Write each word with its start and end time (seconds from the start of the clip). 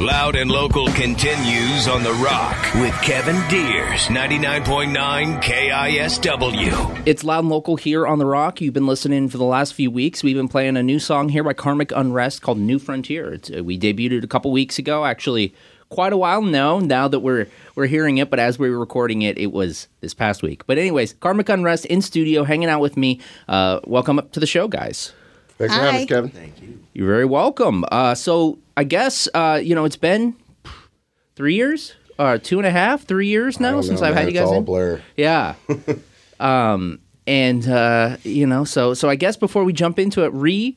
Loud 0.00 0.36
and 0.36 0.48
local 0.48 0.86
continues 0.92 1.88
on 1.88 2.04
The 2.04 2.12
Rock 2.12 2.56
with 2.74 2.94
Kevin 3.02 3.34
Diers, 3.48 4.06
99.9 4.06 5.42
KISW. 5.42 7.02
It's 7.04 7.24
loud 7.24 7.40
and 7.40 7.48
local 7.48 7.74
here 7.74 8.06
on 8.06 8.20
The 8.20 8.24
Rock. 8.24 8.60
You've 8.60 8.74
been 8.74 8.86
listening 8.86 9.28
for 9.28 9.38
the 9.38 9.44
last 9.44 9.74
few 9.74 9.90
weeks. 9.90 10.22
We've 10.22 10.36
been 10.36 10.46
playing 10.46 10.76
a 10.76 10.84
new 10.84 11.00
song 11.00 11.30
here 11.30 11.42
by 11.42 11.52
Karmic 11.52 11.90
Unrest 11.90 12.42
called 12.42 12.58
New 12.58 12.78
Frontier. 12.78 13.34
It's, 13.34 13.50
uh, 13.50 13.64
we 13.64 13.76
debuted 13.76 14.18
it 14.18 14.24
a 14.24 14.28
couple 14.28 14.52
weeks 14.52 14.78
ago, 14.78 15.04
actually 15.04 15.52
quite 15.88 16.12
a 16.12 16.16
while 16.16 16.42
now, 16.42 16.78
now 16.78 17.08
that 17.08 17.18
we're 17.18 17.48
we're 17.74 17.86
hearing 17.86 18.18
it, 18.18 18.30
but 18.30 18.38
as 18.38 18.56
we 18.56 18.70
were 18.70 18.78
recording 18.78 19.22
it, 19.22 19.36
it 19.36 19.50
was 19.50 19.88
this 20.00 20.14
past 20.14 20.44
week. 20.44 20.64
But 20.68 20.78
anyways, 20.78 21.14
Karmic 21.14 21.48
Unrest 21.48 21.86
in 21.86 22.02
studio, 22.02 22.44
hanging 22.44 22.68
out 22.68 22.80
with 22.80 22.96
me. 22.96 23.20
Uh, 23.48 23.80
welcome 23.84 24.20
up 24.20 24.30
to 24.32 24.38
the 24.38 24.46
show, 24.46 24.68
guys. 24.68 25.12
Thanks 25.58 25.74
for 25.74 25.80
having 25.80 26.00
us, 26.02 26.06
Kevin. 26.06 26.30
Thank 26.30 26.62
you. 26.62 26.78
You're 26.94 27.08
very 27.08 27.24
welcome. 27.24 27.84
Uh, 27.90 28.14
so 28.14 28.58
I 28.76 28.84
guess 28.84 29.28
uh, 29.34 29.60
you 29.62 29.74
know 29.74 29.84
it's 29.84 29.96
been 29.96 30.36
three 31.34 31.54
years, 31.54 31.94
uh, 32.18 32.38
two 32.38 32.58
and 32.58 32.66
a 32.66 32.70
half, 32.70 33.04
three 33.04 33.26
years 33.26 33.58
now 33.58 33.80
since 33.80 34.00
know, 34.00 34.06
I've 34.06 34.14
man. 34.14 34.24
had 34.24 34.32
you 34.32 34.38
guys 34.38 34.48
all 34.48 34.58
in. 34.58 34.64
blur. 34.64 35.02
Yeah. 35.16 35.54
um, 36.40 37.00
and 37.26 37.68
uh, 37.68 38.16
you 38.22 38.46
know, 38.46 38.64
so 38.64 38.94
so 38.94 39.08
I 39.08 39.16
guess 39.16 39.36
before 39.36 39.64
we 39.64 39.72
jump 39.72 39.98
into 39.98 40.24
it, 40.24 40.32
re 40.32 40.76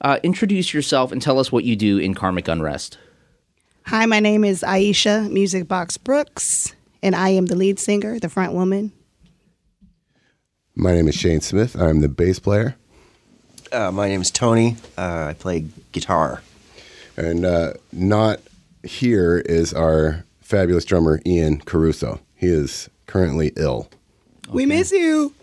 uh, 0.00 0.18
introduce 0.22 0.74
yourself 0.74 1.12
and 1.12 1.22
tell 1.22 1.38
us 1.38 1.50
what 1.50 1.64
you 1.64 1.76
do 1.76 1.98
in 1.98 2.14
Karmic 2.14 2.48
Unrest. 2.48 2.98
Hi, 3.86 4.04
my 4.06 4.18
name 4.18 4.44
is 4.44 4.62
Aisha 4.62 5.30
Music 5.30 5.68
Box 5.68 5.96
Brooks, 5.96 6.74
and 7.02 7.14
I 7.14 7.28
am 7.30 7.46
the 7.46 7.54
lead 7.54 7.78
singer, 7.78 8.18
the 8.18 8.28
front 8.28 8.52
woman. 8.52 8.92
My 10.74 10.92
name 10.92 11.08
is 11.08 11.14
Shane 11.14 11.40
Smith. 11.40 11.76
I'm 11.76 12.00
the 12.00 12.08
bass 12.08 12.38
player. 12.38 12.76
Uh, 13.72 13.90
my 13.90 14.08
name 14.08 14.20
is 14.20 14.30
Tony. 14.30 14.76
Uh, 14.96 15.26
I 15.30 15.34
play 15.34 15.66
guitar. 15.92 16.42
And 17.16 17.44
uh, 17.44 17.74
not 17.92 18.40
here 18.82 19.38
is 19.38 19.72
our 19.74 20.24
fabulous 20.40 20.84
drummer, 20.84 21.20
Ian 21.26 21.58
Caruso. 21.60 22.20
He 22.34 22.46
is 22.46 22.88
currently 23.06 23.52
ill. 23.56 23.88
We 24.50 24.66
miss 24.66 24.92
you. 24.92 25.34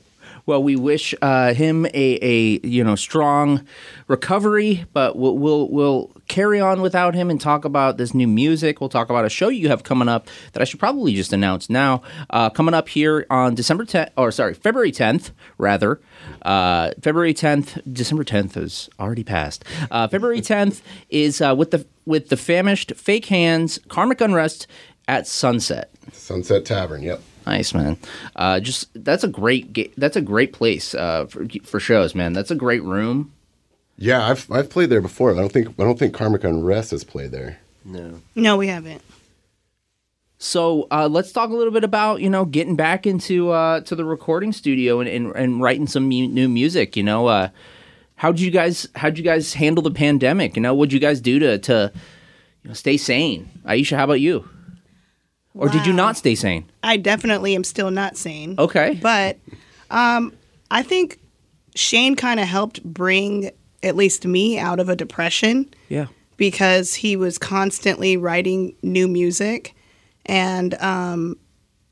Well, 0.45 0.61
we 0.61 0.75
wish 0.75 1.15
uh, 1.21 1.53
him 1.53 1.85
a, 1.85 1.89
a 1.93 2.59
you 2.67 2.83
know 2.83 2.95
strong 2.95 3.65
recovery, 4.07 4.85
but 4.91 5.15
we'll, 5.15 5.37
we'll 5.37 5.69
we'll 5.69 6.11
carry 6.27 6.59
on 6.59 6.81
without 6.81 7.15
him 7.15 7.29
and 7.29 7.39
talk 7.39 7.63
about 7.63 7.97
this 7.97 8.13
new 8.13 8.27
music. 8.27 8.81
We'll 8.81 8.89
talk 8.89 9.09
about 9.09 9.23
a 9.23 9.29
show 9.29 9.47
you 9.47 9.69
have 9.69 9.83
coming 9.83 10.09
up 10.09 10.27
that 10.51 10.61
I 10.61 10.65
should 10.65 10.79
probably 10.79 11.13
just 11.13 11.31
announce 11.31 11.69
now. 11.69 12.01
Uh, 12.29 12.49
coming 12.49 12.73
up 12.73 12.89
here 12.89 13.25
on 13.29 13.55
December 13.55 13.85
10th, 13.85 14.09
or 14.17 14.31
sorry, 14.31 14.53
February 14.53 14.91
10th, 14.91 15.31
rather. 15.57 16.01
Uh, 16.41 16.91
February 17.01 17.33
10th, 17.33 17.81
December 17.91 18.23
10th 18.23 18.57
is 18.57 18.89
already 18.99 19.23
passed. 19.23 19.63
Uh, 19.91 20.07
February 20.07 20.41
10th 20.41 20.81
is 21.09 21.41
uh, 21.41 21.55
with 21.57 21.71
the 21.71 21.85
with 22.05 22.27
the 22.27 22.37
famished 22.37 22.93
fake 22.95 23.27
hands, 23.27 23.79
karmic 23.87 24.19
unrest 24.19 24.67
at 25.07 25.25
sunset. 25.25 25.89
Sunset 26.11 26.65
Tavern, 26.65 27.01
yep. 27.01 27.21
Nice 27.45 27.73
man. 27.73 27.97
Uh, 28.35 28.59
just 28.59 28.89
that's 28.93 29.23
a 29.23 29.27
great 29.27 29.73
ga- 29.73 29.91
that's 29.97 30.15
a 30.15 30.21
great 30.21 30.53
place 30.53 30.95
uh, 30.95 31.25
for 31.25 31.45
for 31.63 31.79
shows, 31.79 32.15
man. 32.15 32.33
That's 32.33 32.51
a 32.51 32.55
great 32.55 32.83
room. 32.83 33.33
Yeah, 33.97 34.27
I've 34.27 34.49
I've 34.51 34.69
played 34.69 34.89
there 34.89 35.01
before. 35.01 35.31
I 35.31 35.35
don't 35.35 35.51
think 35.51 35.69
I 35.79 35.83
don't 35.83 35.99
think 35.99 36.13
Karmic 36.13 36.43
Unrest 36.43 36.91
has 36.91 37.03
played 37.03 37.31
there. 37.31 37.59
No. 37.85 38.21
No, 38.35 38.57
we 38.57 38.67
haven't. 38.67 39.01
So 40.37 40.87
uh, 40.91 41.07
let's 41.07 41.31
talk 41.31 41.51
a 41.51 41.53
little 41.53 41.71
bit 41.71 41.83
about 41.83 42.21
you 42.21 42.29
know 42.29 42.43
getting 42.45 42.75
back 42.75 43.07
into 43.07 43.51
uh, 43.51 43.81
to 43.81 43.95
the 43.95 44.03
recording 44.05 44.51
studio 44.51 44.99
and, 44.99 45.09
and, 45.09 45.35
and 45.35 45.61
writing 45.61 45.87
some 45.87 46.03
mu- 46.09 46.27
new 46.27 46.49
music. 46.49 46.97
You 46.97 47.03
know, 47.03 47.27
uh, 47.27 47.49
how'd 48.15 48.39
you 48.39 48.51
guys 48.51 48.87
how'd 48.95 49.17
you 49.17 49.23
guys 49.23 49.53
handle 49.53 49.81
the 49.83 49.91
pandemic? 49.91 50.55
You 50.55 50.61
know, 50.61 50.73
what'd 50.73 50.91
you 50.91 50.99
guys 50.99 51.21
do 51.21 51.39
to 51.39 51.59
to 51.59 51.91
you 52.63 52.67
know, 52.67 52.73
stay 52.73 52.97
sane? 52.97 53.49
Aisha, 53.65 53.95
how 53.95 54.03
about 54.05 54.19
you? 54.19 54.47
Or 55.55 55.69
did 55.69 55.85
you 55.85 55.93
not 55.93 56.17
stay 56.17 56.35
sane? 56.35 56.65
I 56.81 56.97
definitely 56.97 57.55
am 57.55 57.63
still 57.63 57.91
not 57.91 58.17
sane. 58.17 58.55
Okay. 58.57 58.99
But 59.01 59.37
um, 59.91 60.33
I 60.71 60.81
think 60.81 61.19
Shane 61.75 62.15
kind 62.15 62.39
of 62.39 62.47
helped 62.47 62.83
bring 62.83 63.51
at 63.83 63.95
least 63.95 64.25
me 64.25 64.57
out 64.57 64.79
of 64.79 64.89
a 64.89 64.95
depression 64.95 65.71
Yeah. 65.89 66.07
because 66.37 66.95
he 66.95 67.15
was 67.15 67.37
constantly 67.37 68.17
writing 68.17 68.75
new 68.81 69.07
music. 69.07 69.75
And 70.25 70.73
um, 70.75 71.37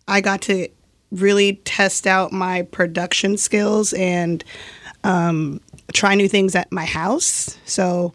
I 0.08 0.22
got 0.22 0.42
to 0.44 0.68
really 1.12 1.56
test 1.66 2.08
out 2.08 2.32
my 2.32 2.62
production 2.64 3.38
skills 3.38 3.92
and 3.94 4.44
um, 5.04 5.60
try 5.94 6.16
new 6.16 6.30
things 6.30 6.56
at 6.56 6.72
my 6.72 6.86
house. 6.86 7.58
So 7.66 8.14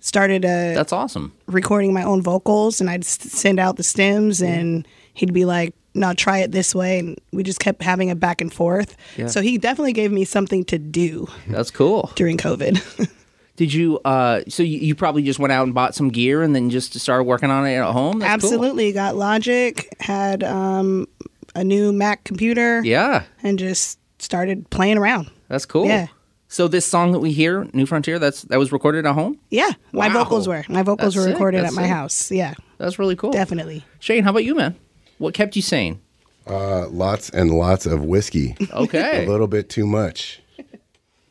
started 0.00 0.44
a 0.44 0.74
That's 0.74 0.92
awesome. 0.92 1.32
recording 1.46 1.92
my 1.92 2.02
own 2.02 2.22
vocals 2.22 2.80
and 2.80 2.88
I'd 2.90 3.04
send 3.04 3.58
out 3.58 3.76
the 3.76 3.82
stems 3.82 4.40
and 4.42 4.86
he'd 5.14 5.32
be 5.32 5.44
like, 5.44 5.74
no, 5.94 6.14
try 6.14 6.38
it 6.38 6.52
this 6.52 6.74
way. 6.74 7.00
And 7.00 7.18
we 7.32 7.42
just 7.42 7.58
kept 7.60 7.82
having 7.82 8.10
a 8.10 8.14
back 8.14 8.40
and 8.40 8.52
forth. 8.52 8.96
So 9.26 9.40
he 9.42 9.58
definitely 9.58 9.92
gave 9.94 10.12
me 10.12 10.24
something 10.24 10.64
to 10.66 10.78
do 10.78 11.26
That's 11.48 11.70
cool. 11.70 12.12
during 12.14 12.36
COVID. 12.36 13.10
Did 13.56 13.72
you? 13.74 13.98
Uh, 14.04 14.42
so 14.48 14.62
you, 14.62 14.78
you 14.78 14.94
probably 14.94 15.24
just 15.24 15.40
went 15.40 15.50
out 15.52 15.64
and 15.64 15.74
bought 15.74 15.92
some 15.96 16.10
gear 16.10 16.42
and 16.42 16.54
then 16.54 16.70
just 16.70 16.96
started 17.00 17.24
working 17.24 17.50
on 17.50 17.66
it 17.66 17.74
at 17.74 17.90
home. 17.90 18.20
That's 18.20 18.42
cool. 18.44 18.52
Absolutely. 18.52 18.92
Got 18.92 19.16
Logic, 19.16 19.88
had 19.98 20.44
um, 20.44 21.08
a 21.56 21.64
new 21.64 21.92
Mac 21.92 22.22
computer, 22.22 22.80
Yeah, 22.84 23.24
and 23.42 23.58
just 23.58 23.98
started 24.20 24.70
playing 24.70 24.96
around. 24.98 25.28
that's 25.48 25.66
cool. 25.66 25.86
Yeah. 25.86 26.06
So 26.50 26.66
this 26.66 26.86
song 26.86 27.12
that 27.12 27.18
we 27.18 27.32
hear, 27.32 27.68
New 27.74 27.84
Frontier, 27.86 28.18
that's 28.18 28.42
that 28.42 28.58
was 28.58 28.72
recorded 28.72 29.04
at 29.06 29.14
home. 29.14 29.38
Yeah, 29.50 29.70
my 29.92 30.08
Wow. 30.08 30.24
vocals 30.24 30.48
were. 30.48 30.64
My 30.68 30.82
vocals 30.82 31.14
That's 31.14 31.16
were 31.16 31.22
sick. 31.24 31.34
recorded 31.34 31.62
That's 31.64 31.72
at 31.74 31.76
my 31.76 31.82
sick. 31.82 31.90
house. 31.92 32.30
Yeah, 32.30 32.54
That's 32.78 32.98
really 32.98 33.16
cool. 33.16 33.30
definitely. 33.32 33.84
Shane, 34.00 34.24
how 34.24 34.30
about 34.30 34.44
you, 34.44 34.54
man? 34.54 34.74
What 35.18 35.34
kept 35.34 35.56
you 35.56 35.62
sane? 35.62 36.00
Uh, 36.46 36.88
lots 36.88 37.28
and 37.28 37.50
lots 37.50 37.84
of 37.84 38.02
whiskey. 38.04 38.56
Okay, 38.72 39.24
A 39.26 39.28
little 39.28 39.46
bit 39.46 39.68
too 39.68 39.86
much. 39.86 40.40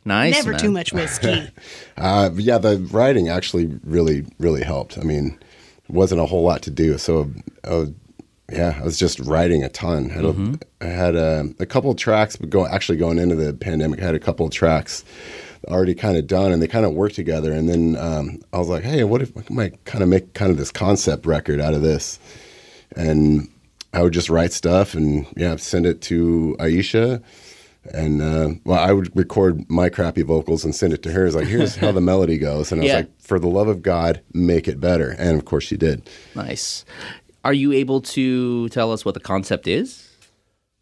nice. 0.05 0.33
Never 0.35 0.51
man. 0.51 0.59
too 0.59 0.71
much 0.71 0.93
whiskey. 0.93 1.49
Uh, 1.97 2.29
yeah, 2.35 2.59
the 2.59 2.77
writing 2.91 3.27
actually 3.27 3.65
really, 3.83 4.23
really 4.37 4.61
helped. 4.63 4.99
I 4.99 5.01
mean, 5.01 5.39
it 5.89 5.89
wasn't 5.89 6.21
a 6.21 6.27
whole 6.27 6.43
lot 6.43 6.61
to 6.61 6.69
do. 6.69 6.95
So, 6.99 7.31
I 7.63 7.73
was, 7.73 7.89
yeah, 8.51 8.77
I 8.79 8.83
was 8.83 8.97
just 8.97 9.19
writing 9.19 9.63
a 9.63 9.69
ton. 9.69 10.09
I 10.09 10.13
had, 10.13 10.25
a, 10.25 10.59
I 10.81 10.85
had 10.85 11.15
a, 11.15 11.53
a 11.59 11.65
couple 11.65 11.91
of 11.91 11.97
tracks, 11.97 12.35
but 12.35 12.49
go, 12.49 12.65
actually 12.65 12.97
going 12.97 13.19
into 13.19 13.35
the 13.35 13.53
pandemic, 13.53 14.01
I 14.01 14.05
had 14.05 14.15
a 14.15 14.19
couple 14.19 14.45
of 14.45 14.51
tracks 14.53 15.03
already 15.67 15.93
kind 15.93 16.17
of 16.17 16.27
done 16.27 16.51
and 16.51 16.61
they 16.61 16.67
kind 16.67 16.85
of 16.85 16.93
work 16.93 17.11
together. 17.13 17.51
And 17.51 17.67
then 17.67 17.97
um, 17.97 18.41
I 18.53 18.57
was 18.59 18.69
like, 18.69 18.83
hey, 18.83 19.03
what 19.03 19.21
if 19.21 19.35
I 19.35 19.43
might 19.49 19.83
kind 19.85 20.01
of 20.03 20.09
make 20.09 20.33
kind 20.33 20.51
of 20.51 20.57
this 20.57 20.71
concept 20.71 21.25
record 21.25 21.59
out 21.59 21.73
of 21.73 21.81
this? 21.81 22.19
And 22.95 23.49
I 23.93 24.01
would 24.01 24.13
just 24.13 24.29
write 24.29 24.53
stuff 24.53 24.93
and 24.93 25.25
yeah, 25.35 25.55
send 25.57 25.85
it 25.85 26.01
to 26.03 26.55
Aisha. 26.59 27.21
And 27.93 28.21
uh, 28.21 28.49
well, 28.65 28.79
I 28.79 28.91
would 28.91 29.15
record 29.15 29.69
my 29.69 29.89
crappy 29.89 30.21
vocals 30.21 30.63
and 30.63 30.75
send 30.75 30.93
it 30.93 31.03
to 31.03 31.11
her. 31.11 31.25
It's 31.25 31.35
like, 31.35 31.47
here's 31.47 31.75
how 31.75 31.91
the 31.91 32.01
melody 32.01 32.37
goes. 32.37 32.71
And 32.71 32.81
I 32.81 32.83
was 32.83 32.93
like, 32.95 33.21
for 33.21 33.39
the 33.39 33.47
love 33.47 33.67
of 33.67 33.81
God, 33.81 34.21
make 34.33 34.67
it 34.67 34.79
better. 34.79 35.15
And 35.17 35.37
of 35.37 35.45
course, 35.45 35.63
she 35.63 35.77
did. 35.77 36.09
Nice. 36.35 36.85
Are 37.47 37.53
you 37.53 37.71
able 37.71 38.01
to 38.01 38.67
tell 38.69 38.91
us 38.91 39.05
what 39.05 39.13
the 39.13 39.21
concept 39.21 39.67
is? 39.69 40.03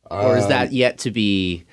or 0.10 0.36
is 0.38 0.44
Um, 0.46 0.50
that 0.50 0.74
yet 0.74 0.98
to 1.00 1.12
be 1.12 1.64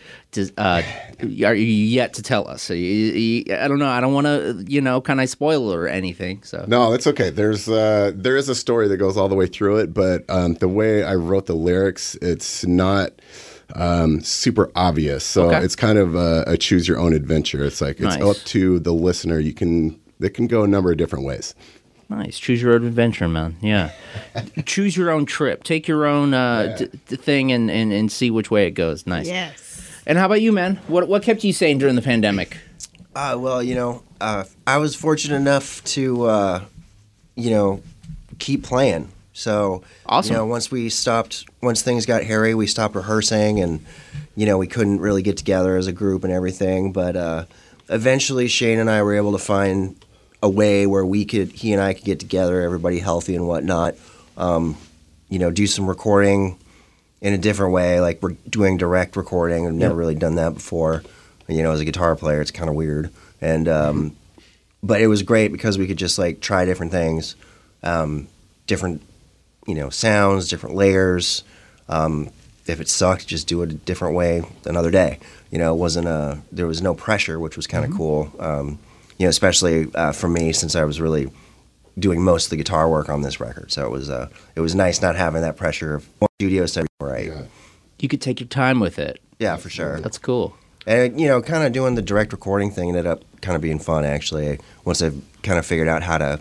uh, 0.59 0.83
are 1.45 1.55
you 1.55 1.65
yet 1.65 2.13
to 2.15 2.23
tell 2.23 2.47
us? 2.47 2.61
So 2.61 2.75
you, 2.75 2.85
you, 2.85 3.57
I 3.57 3.69
don't 3.69 3.79
know. 3.79 3.89
I 3.89 4.01
don't 4.03 4.13
want 4.13 4.27
to, 4.27 4.65
you 4.69 4.83
know, 4.83 5.01
kind 5.01 5.19
of 5.23 5.31
spoil 5.31 5.73
or 5.73 5.89
anything. 5.89 6.43
So 6.43 6.65
No, 6.69 6.93
it's 6.93 7.07
okay. 7.07 7.31
There's 7.31 7.71
uh, 7.71 8.13
there 8.15 8.37
is 8.37 8.51
a 8.51 8.55
story 8.55 8.87
that 8.89 8.99
goes 8.99 9.17
all 9.17 9.31
the 9.31 9.35
way 9.35 9.47
through 9.47 9.79
it, 9.79 9.95
but 9.95 10.25
um, 10.29 10.55
the 10.55 10.69
way 10.69 11.05
I 11.05 11.15
wrote 11.15 11.47
the 11.47 11.55
lyrics, 11.57 12.15
it's 12.21 12.67
not 12.67 13.13
um, 13.75 14.21
super 14.21 14.71
obvious. 14.77 15.25
So 15.25 15.47
Okay. 15.47 15.65
it's 15.65 15.77
kind 15.77 15.99
of 15.99 16.15
a, 16.15 16.45
a 16.47 16.59
choose 16.59 16.87
your 16.87 16.99
own 16.99 17.15
adventure. 17.15 17.65
It's 17.65 17.81
like 17.81 17.99
it's 18.01 18.17
Nice. 18.19 18.23
up 18.23 18.37
to 18.49 18.79
the 18.79 18.93
listener. 18.93 19.39
You 19.39 19.55
can 19.55 19.99
it 20.21 20.35
can 20.35 20.47
go 20.49 20.63
a 20.65 20.69
number 20.69 20.91
of 20.91 20.99
different 20.99 21.25
ways. 21.25 21.55
Nice. 22.15 22.39
Choose 22.39 22.61
your 22.63 22.75
own 22.75 22.85
adventure, 22.87 23.29
man. 23.29 23.57
Yeah. 23.61 23.91
Choose 24.67 24.97
your 24.97 25.11
own 25.11 25.27
trip. 25.27 25.65
Take 25.65 25.89
your 25.89 26.07
own 26.07 26.35
uh, 26.35 26.77
d- 26.79 26.89
d- 27.09 27.17
thing 27.17 27.53
and, 27.53 27.71
and 27.71 27.93
and 27.93 28.11
see 28.11 28.31
which 28.31 28.51
way 28.51 28.67
it 28.67 28.73
goes. 28.73 29.07
Nice. 29.07 29.27
Yes. 29.27 29.81
And 30.07 30.19
how 30.19 30.27
about 30.27 30.41
you, 30.43 30.53
man? 30.53 30.77
What 30.89 31.09
what 31.09 31.23
kept 31.23 31.45
you 31.45 31.53
sane 31.53 31.79
during 31.79 31.95
the 31.97 32.03
pandemic? 32.03 32.59
Uh, 33.15 33.37
well, 33.39 33.63
you 33.63 33.75
know, 33.75 34.03
uh, 34.21 34.45
I 34.67 34.79
was 34.79 34.95
fortunate 34.95 35.37
enough 35.37 35.85
to, 35.85 36.25
uh, 36.25 36.65
you 37.37 37.51
know, 37.51 37.83
keep 38.39 38.63
playing. 38.65 39.13
So, 39.35 39.83
Awesome. 40.07 40.33
you 40.33 40.39
know, 40.39 40.47
once 40.47 40.71
we 40.71 40.89
stopped, 40.89 41.45
once 41.63 41.83
things 41.83 42.07
got 42.07 42.23
hairy, 42.25 42.55
we 42.55 42.67
stopped 42.67 42.95
rehearsing, 42.95 43.61
and 43.61 43.85
you 44.35 44.47
know, 44.47 44.57
we 44.59 44.67
couldn't 44.67 45.01
really 45.01 45.23
get 45.23 45.37
together 45.37 45.77
as 45.77 45.87
a 45.87 45.93
group 45.93 46.25
and 46.25 46.33
everything. 46.33 46.93
But 46.93 47.17
uh, 47.17 47.45
eventually, 47.91 48.49
Shane 48.49 48.79
and 48.79 48.91
I 48.91 49.03
were 49.03 49.15
able 49.15 49.33
to 49.33 49.39
find 49.39 49.97
a 50.43 50.49
way 50.49 50.87
where 50.87 51.07
we 51.07 51.25
could, 51.25 51.53
he 51.53 51.73
and 51.73 51.81
I 51.81 51.95
could 51.95 52.05
get 52.05 52.21
together, 52.21 52.61
everybody 52.61 52.99
healthy 52.99 53.37
and 53.37 53.47
whatnot. 53.47 53.95
Um, 54.37 54.77
you 55.29 55.39
know, 55.39 55.51
do 55.51 55.67
some 55.67 55.89
recording 55.89 56.59
in 57.23 57.33
a 57.33 57.39
different 57.39 57.73
way. 57.73 58.01
Like 58.01 58.21
we're 58.21 58.37
doing 58.49 58.77
direct 58.77 59.17
recording. 59.17 59.67
I've 59.67 59.73
never 59.73 59.95
really 59.95 60.15
done 60.15 60.35
that 60.35 60.55
before. 60.55 61.03
You 61.49 61.63
know, 61.63 61.73
as 61.73 61.81
a 61.81 61.85
guitar 61.85 62.15
player, 62.17 62.41
it's 62.41 62.51
kind 62.51 62.69
of 62.69 62.75
weird. 62.75 63.11
And 63.41 63.69
um, 63.69 64.17
but 64.83 65.01
it 65.01 65.07
was 65.07 65.23
great 65.23 65.53
because 65.53 65.79
we 65.79 65.87
could 65.87 65.97
just 65.97 66.19
like 66.19 66.41
try 66.41 66.65
different 66.65 66.93
things, 66.93 67.37
um, 67.83 68.29
different 68.67 69.03
you 69.67 69.75
know 69.75 69.89
sounds, 69.89 70.49
different 70.49 70.77
layers. 70.77 71.45
Um, 71.89 72.31
if 72.67 72.81
it 72.81 72.89
sucked, 72.89 73.27
just 73.27 73.49
do 73.49 73.63
it 73.63 73.71
a 73.71 73.75
different 73.75 74.15
way 74.15 74.43
another 74.65 74.91
day. 74.91 75.19
You 75.51 75.59
know, 75.59 75.75
it 75.75 75.79
wasn't 75.79 76.09
a 76.09 76.41
there 76.51 76.67
was 76.67 76.83
no 76.83 76.95
pressure, 76.95 77.39
which 77.39 77.57
was 77.57 77.67
kind 77.67 77.85
of 77.85 77.97
cool. 77.97 78.33
You 79.19 79.27
know, 79.27 79.31
especially 79.31 79.93
uh, 79.95 80.13
for 80.13 80.29
me 80.29 80.53
since 80.53 80.75
I 80.75 80.85
was 80.85 81.01
really 81.01 81.31
doing 81.99 82.23
most 82.23 82.47
of 82.47 82.51
the 82.51 82.57
guitar 82.57 82.89
work 82.89 83.09
on 83.09 83.23
this 83.23 83.41
record. 83.41 83.71
So 83.73 83.87
it 83.87 83.91
was 83.91 84.11
uh, 84.11 84.29
it 84.57 84.61
was 84.61 84.75
nice 84.75 85.03
not 85.03 85.17
having 85.17 85.43
that 85.43 85.57
pressure 85.57 85.95
of 85.95 86.09
one 86.19 86.29
studio 86.39 86.67
set 86.67 86.87
right. 87.01 87.33
You 87.99 88.09
could 88.09 88.21
take 88.21 88.41
your 88.41 88.49
time 88.49 88.81
with 88.81 88.99
it. 88.99 89.21
Yeah, 89.39 89.57
for 89.57 89.71
sure. 89.71 90.01
That's 90.01 90.19
cool. 90.19 90.57
And 90.87 91.21
you 91.21 91.29
know, 91.29 91.41
kind 91.43 91.65
of 91.65 91.73
doing 91.73 91.95
the 91.95 92.03
direct 92.03 92.33
recording 92.33 92.71
thing 92.71 92.89
ended 92.89 93.07
up 93.07 93.23
kind 93.41 93.55
of 93.57 93.63
being 93.63 93.79
fun 93.79 94.05
actually. 94.05 94.59
Once 94.85 95.03
I 95.03 95.11
kind 95.43 95.59
of 95.59 95.67
figured 95.67 95.89
out 95.89 96.03
how 96.03 96.19
to 96.19 96.41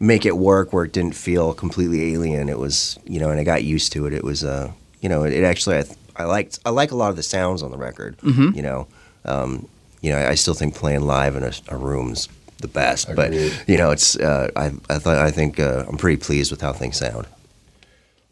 make 0.00 0.24
it 0.24 0.36
work 0.36 0.72
where 0.72 0.84
it 0.84 0.92
didn't 0.92 1.14
feel 1.16 1.54
completely 1.54 2.12
alien, 2.12 2.48
it 2.48 2.58
was 2.58 2.98
you 3.04 3.18
know, 3.18 3.30
and 3.30 3.40
I 3.40 3.44
got 3.44 3.64
used 3.64 3.92
to 3.94 4.06
it. 4.06 4.12
It 4.12 4.22
was 4.22 4.44
uh, 4.44 4.72
you 5.00 5.08
know, 5.08 5.24
it, 5.24 5.32
it 5.32 5.44
actually 5.44 5.78
I, 5.78 5.84
I 6.16 6.24
liked 6.24 6.58
I 6.64 6.70
like 6.70 6.92
a 6.92 6.96
lot 6.96 7.10
of 7.10 7.16
the 7.16 7.22
sounds 7.22 7.62
on 7.62 7.70
the 7.70 7.78
record. 7.78 8.16
You 8.22 8.62
know, 8.62 8.86
um, 9.24 9.68
you 10.00 10.10
know, 10.10 10.18
I, 10.18 10.30
I 10.30 10.34
still 10.34 10.54
think 10.54 10.74
playing 10.74 11.02
live 11.02 11.36
in 11.36 11.42
a, 11.42 11.52
a 11.68 11.76
room's 11.76 12.28
the 12.60 12.68
best, 12.68 13.14
but 13.14 13.32
you 13.68 13.76
know, 13.78 13.90
it's 13.90 14.16
uh, 14.16 14.48
I 14.56 14.66
I 14.90 14.98
thought 14.98 15.18
I 15.18 15.30
think 15.30 15.60
uh, 15.60 15.84
I'm 15.88 15.96
pretty 15.96 16.16
pleased 16.20 16.50
with 16.50 16.60
how 16.60 16.72
things 16.72 16.96
sound. 16.98 17.26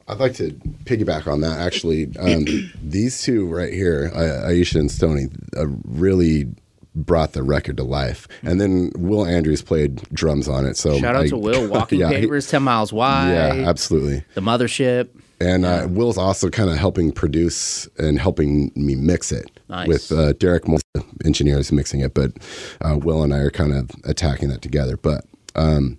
I'd 0.09 0.19
like 0.19 0.35
to 0.35 0.51
piggyback 0.85 1.27
on 1.27 1.41
that. 1.41 1.59
Actually, 1.59 2.17
um, 2.19 2.45
these 2.83 3.23
two 3.23 3.47
right 3.47 3.73
here, 3.73 4.11
I- 4.15 4.53
Aisha 4.53 4.79
and 4.79 4.91
Stony, 4.91 5.27
uh, 5.57 5.67
really 5.85 6.47
brought 6.95 7.33
the 7.33 7.43
record 7.43 7.77
to 7.77 7.83
life. 7.83 8.27
And 8.43 8.61
then 8.61 8.91
Will 8.97 9.27
Andrews 9.27 9.63
played 9.63 9.97
drums 10.13 10.49
on 10.49 10.65
it. 10.65 10.77
So 10.77 10.97
Shout 10.99 11.17
out 11.17 11.25
I- 11.25 11.29
to 11.29 11.37
Will. 11.37 11.69
Walking 11.71 12.01
yeah, 12.01 12.11
he- 12.11 12.15
Papers, 12.21 12.49
Ten 12.49 12.63
Miles 12.63 12.93
Wide. 12.93 13.33
Yeah, 13.33 13.69
absolutely. 13.69 14.23
The 14.35 14.41
Mothership. 14.41 15.09
And 15.41 15.65
uh, 15.67 15.87
Will's 15.91 16.17
also 16.19 16.51
kind 16.51 16.71
of 16.71 16.77
helping 16.79 17.13
produce 17.13 17.87
and 17.99 18.19
helping 18.19 18.71
me 18.75 18.95
mix 18.95 19.33
it 19.33 19.56
Nice. 19.69 19.89
with 19.89 20.13
uh, 20.13 20.33
Derek 20.35 20.69
Moore, 20.69 20.79
the 20.95 21.05
engineer, 21.25 21.59
is 21.59 21.73
mixing 21.73 22.01
it, 22.01 22.15
but 22.15 22.33
uh, 22.81 22.97
Will 22.97 23.23
and 23.23 23.35
I 23.35 23.39
are 23.39 23.51
kind 23.51 23.73
of 23.73 23.91
attacking 24.05 24.49
that 24.51 24.63
together. 24.63 24.97
But 24.97 25.25
um, 25.55 25.99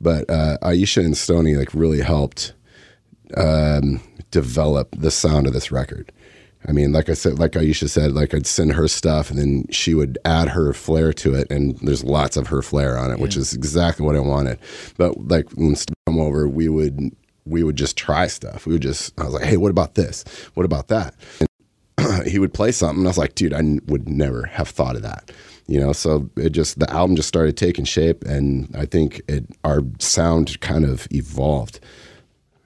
but 0.00 0.28
uh, 0.28 0.58
Aisha 0.62 1.04
and 1.04 1.16
Stony 1.16 1.54
like 1.54 1.72
really 1.74 2.00
helped 2.00 2.54
um, 3.36 4.00
develop 4.30 4.88
the 4.98 5.10
sound 5.10 5.46
of 5.46 5.52
this 5.52 5.70
record. 5.70 6.12
I 6.66 6.72
mean, 6.72 6.92
like 6.92 7.10
I 7.10 7.14
said, 7.14 7.38
like 7.38 7.52
Aisha 7.52 7.90
said, 7.90 8.12
like 8.12 8.32
I'd 8.32 8.46
send 8.46 8.72
her 8.72 8.88
stuff 8.88 9.30
and 9.30 9.38
then 9.38 9.66
she 9.70 9.92
would 9.92 10.18
add 10.24 10.48
her 10.48 10.72
flair 10.72 11.12
to 11.14 11.34
it, 11.34 11.50
and 11.50 11.76
there's 11.80 12.02
lots 12.02 12.36
of 12.36 12.46
her 12.48 12.62
flair 12.62 12.98
on 12.98 13.10
it, 13.10 13.18
which 13.18 13.36
is 13.36 13.52
exactly 13.52 14.04
what 14.04 14.16
I 14.16 14.20
wanted. 14.20 14.58
But 14.96 15.28
like 15.28 15.50
when 15.52 15.76
Stu 15.76 15.92
come 16.06 16.18
over, 16.18 16.48
we 16.48 16.68
would 16.68 17.14
we 17.44 17.62
would 17.62 17.76
just 17.76 17.96
try 17.98 18.26
stuff. 18.26 18.66
We 18.66 18.72
would 18.72 18.82
just 18.82 19.18
I 19.20 19.24
was 19.24 19.34
like, 19.34 19.44
hey, 19.44 19.58
what 19.58 19.70
about 19.70 19.94
this? 19.94 20.24
What 20.54 20.64
about 20.64 20.88
that? 20.88 21.14
And 21.40 21.48
he 22.26 22.38
would 22.38 22.54
play 22.54 22.72
something. 22.72 22.98
And 22.98 23.06
I 23.06 23.10
was 23.10 23.18
like, 23.18 23.34
dude, 23.34 23.52
I 23.52 23.58
n- 23.58 23.80
would 23.86 24.08
never 24.08 24.44
have 24.46 24.68
thought 24.68 24.96
of 24.96 25.02
that. 25.02 25.30
You 25.66 25.80
know, 25.80 25.92
so 25.92 26.28
it 26.36 26.50
just 26.50 26.78
the 26.78 26.90
album 26.90 27.16
just 27.16 27.28
started 27.28 27.56
taking 27.56 27.84
shape, 27.86 28.22
and 28.24 28.68
I 28.76 28.84
think 28.84 29.22
it 29.28 29.46
our 29.64 29.80
sound 29.98 30.60
kind 30.60 30.84
of 30.84 31.08
evolved 31.10 31.80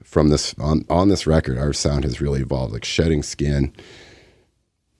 from 0.03 0.27
this 0.29 0.53
on 0.59 0.85
on 0.89 1.07
this 1.07 1.25
record. 1.25 1.57
Our 1.57 1.71
sound 1.71 2.03
has 2.03 2.19
really 2.19 2.41
evolved, 2.41 2.73
like 2.73 2.83
shedding 2.83 3.23
skin. 3.23 3.71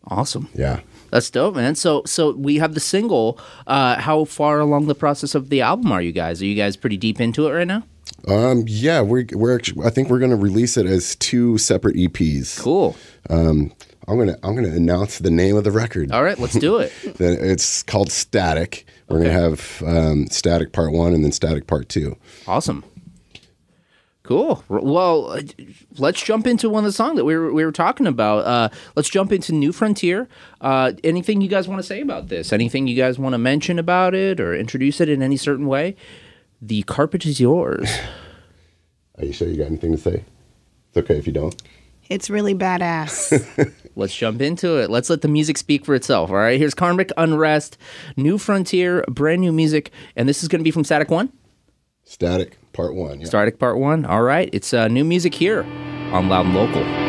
Awesome. 0.07 0.47
Yeah, 0.55 0.79
That's 1.11 1.29
dope, 1.29 1.55
man. 1.55 1.75
So, 1.75 2.03
so 2.05 2.31
we 2.31 2.55
have 2.57 2.73
the 2.73 2.79
single. 2.79 3.37
Uh, 3.67 3.99
how 3.99 4.25
far 4.25 4.59
along 4.59 4.87
the 4.87 4.95
process 4.95 5.35
of 5.35 5.49
the 5.49 5.61
album 5.61 5.91
are 5.91 6.01
you 6.01 6.11
guys? 6.11 6.41
Are 6.41 6.45
you 6.45 6.55
guys 6.55 6.75
pretty 6.77 6.97
deep 6.97 7.19
into 7.19 7.47
it 7.47 7.51
right 7.51 7.67
now? 7.67 7.83
um, 8.27 8.63
yeah. 8.65 9.01
We're 9.01 9.25
we're 9.33 9.59
I 9.83 9.89
think 9.89 10.09
we're 10.09 10.19
gonna 10.19 10.35
release 10.37 10.77
it 10.77 10.85
as 10.85 11.15
two 11.17 11.57
separate 11.57 11.95
EPs. 11.95 12.59
Cool. 12.59 12.95
Um, 13.29 13.71
I'm 14.09 14.17
gonna 14.17 14.37
I'm 14.41 14.55
gonna 14.55 14.69
announce 14.69 15.19
the 15.19 15.29
name 15.29 15.55
of 15.55 15.63
the 15.63 15.71
record. 15.71 16.11
All 16.11 16.23
right, 16.23 16.39
let's 16.39 16.55
do 16.55 16.77
it. 16.77 16.91
It's 17.19 17.83
called 17.83 18.11
Static. 18.11 18.85
We're 19.07 19.19
gonna 19.19 19.31
have 19.31 19.83
um, 19.85 20.25
Static 20.27 20.71
Part 20.71 20.91
One 20.91 21.13
and 21.13 21.23
then 21.23 21.31
Static 21.31 21.67
Part 21.67 21.89
Two. 21.89 22.17
Awesome. 22.47 22.83
Cool. 24.23 24.63
Well, 24.67 25.39
let's 25.97 26.21
jump 26.23 26.45
into 26.45 26.69
one 26.69 26.83
of 26.83 26.87
the 26.87 26.93
songs 26.93 27.17
that 27.17 27.25
we 27.25 27.35
were, 27.35 27.51
we 27.51 27.65
were 27.65 27.71
talking 27.71 28.05
about. 28.05 28.45
Uh, 28.45 28.69
let's 28.95 29.09
jump 29.09 29.31
into 29.31 29.53
New 29.53 29.71
Frontier. 29.71 30.27
Uh, 30.61 30.93
anything 31.03 31.41
you 31.41 31.47
guys 31.47 31.67
want 31.67 31.79
to 31.79 31.83
say 31.87 32.01
about 32.01 32.27
this? 32.27 32.53
Anything 32.53 32.85
you 32.85 32.95
guys 32.95 33.17
want 33.17 33.33
to 33.33 33.39
mention 33.39 33.79
about 33.79 34.13
it 34.13 34.39
or 34.39 34.53
introduce 34.53 35.01
it 35.01 35.09
in 35.09 35.23
any 35.23 35.35
certain 35.37 35.65
way? 35.65 35.95
The 36.61 36.83
carpet 36.83 37.25
is 37.25 37.39
yours. 37.39 37.89
Are 39.17 39.25
you 39.25 39.33
sure 39.33 39.47
you 39.47 39.57
got 39.57 39.67
anything 39.67 39.93
to 39.93 39.97
say? 39.97 40.23
It's 40.89 40.97
okay 40.97 41.17
if 41.17 41.25
you 41.25 41.33
don't. 41.33 41.59
It's 42.09 42.29
really 42.29 42.55
badass. 42.55 43.73
Let's 43.95 44.15
jump 44.15 44.41
into 44.41 44.77
it. 44.77 44.89
Let's 44.89 45.09
let 45.09 45.21
the 45.21 45.27
music 45.27 45.57
speak 45.57 45.85
for 45.85 45.93
itself. 45.93 46.29
All 46.29 46.37
right. 46.37 46.59
Here's 46.59 46.73
Karmic 46.73 47.11
Unrest, 47.17 47.77
New 48.17 48.37
Frontier, 48.37 49.03
brand 49.07 49.41
new 49.41 49.51
music, 49.51 49.91
and 50.15 50.27
this 50.27 50.41
is 50.41 50.47
going 50.47 50.59
to 50.59 50.63
be 50.63 50.71
from 50.71 50.83
Static 50.83 51.11
One. 51.11 51.31
Static 52.05 52.57
Part 52.73 52.95
One. 52.95 53.19
Yeah. 53.19 53.27
Static 53.27 53.59
Part 53.59 53.77
One. 53.77 54.05
All 54.05 54.23
right. 54.23 54.49
It's 54.53 54.73
uh, 54.73 54.87
new 54.87 55.03
music 55.03 55.35
here 55.35 55.63
on 56.11 56.29
Loud 56.29 56.47
and 56.47 56.55
Local. 56.55 57.08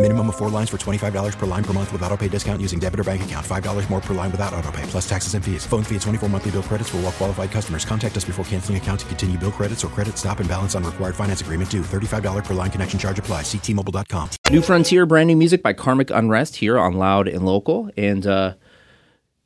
Minimum 0.00 0.28
of 0.28 0.36
four 0.36 0.48
lines 0.48 0.70
for 0.70 0.76
$25 0.76 1.36
per 1.36 1.46
line 1.46 1.64
per 1.64 1.72
month 1.72 1.92
with 1.92 2.02
auto 2.02 2.16
pay 2.16 2.28
discount 2.28 2.62
using 2.62 2.78
debit 2.78 3.00
or 3.00 3.04
bank 3.04 3.22
account. 3.22 3.44
$5 3.44 3.90
more 3.90 4.00
per 4.00 4.14
line 4.14 4.30
without 4.30 4.54
auto 4.54 4.70
pay, 4.70 4.84
plus 4.84 5.08
taxes 5.08 5.34
and 5.34 5.44
fees. 5.44 5.66
Phone 5.66 5.82
fee 5.82 5.96
at 5.96 6.02
24 6.02 6.28
monthly 6.28 6.52
bill 6.52 6.62
credits 6.62 6.90
for 6.90 6.98
all 6.98 7.02
well 7.02 7.12
qualified 7.12 7.50
customers. 7.50 7.84
Contact 7.84 8.16
us 8.16 8.24
before 8.24 8.44
canceling 8.44 8.78
account 8.78 9.00
to 9.00 9.06
continue 9.06 9.36
bill 9.36 9.50
credits 9.50 9.84
or 9.84 9.88
credit 9.88 10.16
stop 10.16 10.38
and 10.38 10.48
balance 10.48 10.76
on 10.76 10.84
required 10.84 11.16
finance 11.16 11.40
agreement 11.40 11.68
due. 11.68 11.82
$35 11.82 12.44
per 12.44 12.54
line 12.54 12.70
connection 12.70 12.96
charge 12.96 13.18
apply. 13.18 13.42
Ctmobile.com. 13.42 14.30
New 14.52 14.62
Frontier, 14.62 15.04
brand 15.04 15.26
new 15.26 15.34
music 15.34 15.64
by 15.64 15.72
Karmic 15.72 16.12
Unrest 16.12 16.54
here 16.54 16.78
on 16.78 16.94
Loud 16.94 17.26
and 17.26 17.44
Local. 17.44 17.90
And 17.96 18.24
uh, 18.24 18.54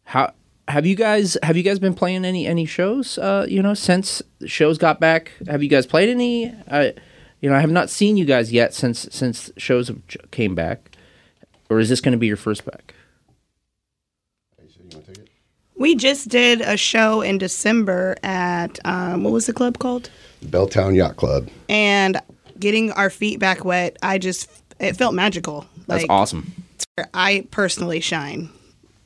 how 0.04 0.34
have 0.68 0.84
you 0.84 0.96
guys 0.96 1.38
have 1.42 1.56
you 1.56 1.62
guys 1.62 1.78
been 1.78 1.94
playing 1.94 2.26
any 2.26 2.46
any 2.46 2.66
shows? 2.66 3.16
Uh, 3.16 3.46
you 3.48 3.62
know, 3.62 3.72
since 3.72 4.20
shows 4.44 4.76
got 4.76 5.00
back, 5.00 5.32
have 5.48 5.62
you 5.62 5.70
guys 5.70 5.86
played 5.86 6.10
any? 6.10 6.54
I, 6.70 6.92
you 7.42 7.50
know, 7.50 7.56
I 7.56 7.60
have 7.60 7.70
not 7.70 7.90
seen 7.90 8.16
you 8.16 8.24
guys 8.24 8.50
yet 8.52 8.72
since 8.72 9.06
since 9.10 9.50
shows 9.58 9.88
have 9.88 10.00
came 10.30 10.54
back. 10.54 10.96
Or 11.68 11.78
is 11.80 11.88
this 11.88 12.00
going 12.00 12.12
to 12.12 12.18
be 12.18 12.26
your 12.26 12.36
first 12.36 12.64
back? 12.64 12.94
We 15.74 15.96
just 15.96 16.28
did 16.28 16.60
a 16.60 16.76
show 16.76 17.22
in 17.22 17.38
December 17.38 18.16
at 18.22 18.78
um, 18.84 19.24
what 19.24 19.32
was 19.32 19.46
the 19.46 19.52
club 19.52 19.78
called? 19.78 20.10
Belltown 20.44 20.94
Yacht 20.94 21.16
Club. 21.16 21.48
And 21.68 22.20
getting 22.58 22.92
our 22.92 23.10
feet 23.10 23.40
back 23.40 23.64
wet, 23.64 23.96
I 24.02 24.18
just 24.18 24.48
it 24.78 24.96
felt 24.96 25.14
magical. 25.14 25.66
That's 25.88 26.02
Like, 26.02 26.10
awesome. 26.10 26.52
I 27.14 27.48
personally 27.50 28.00
shine, 28.00 28.50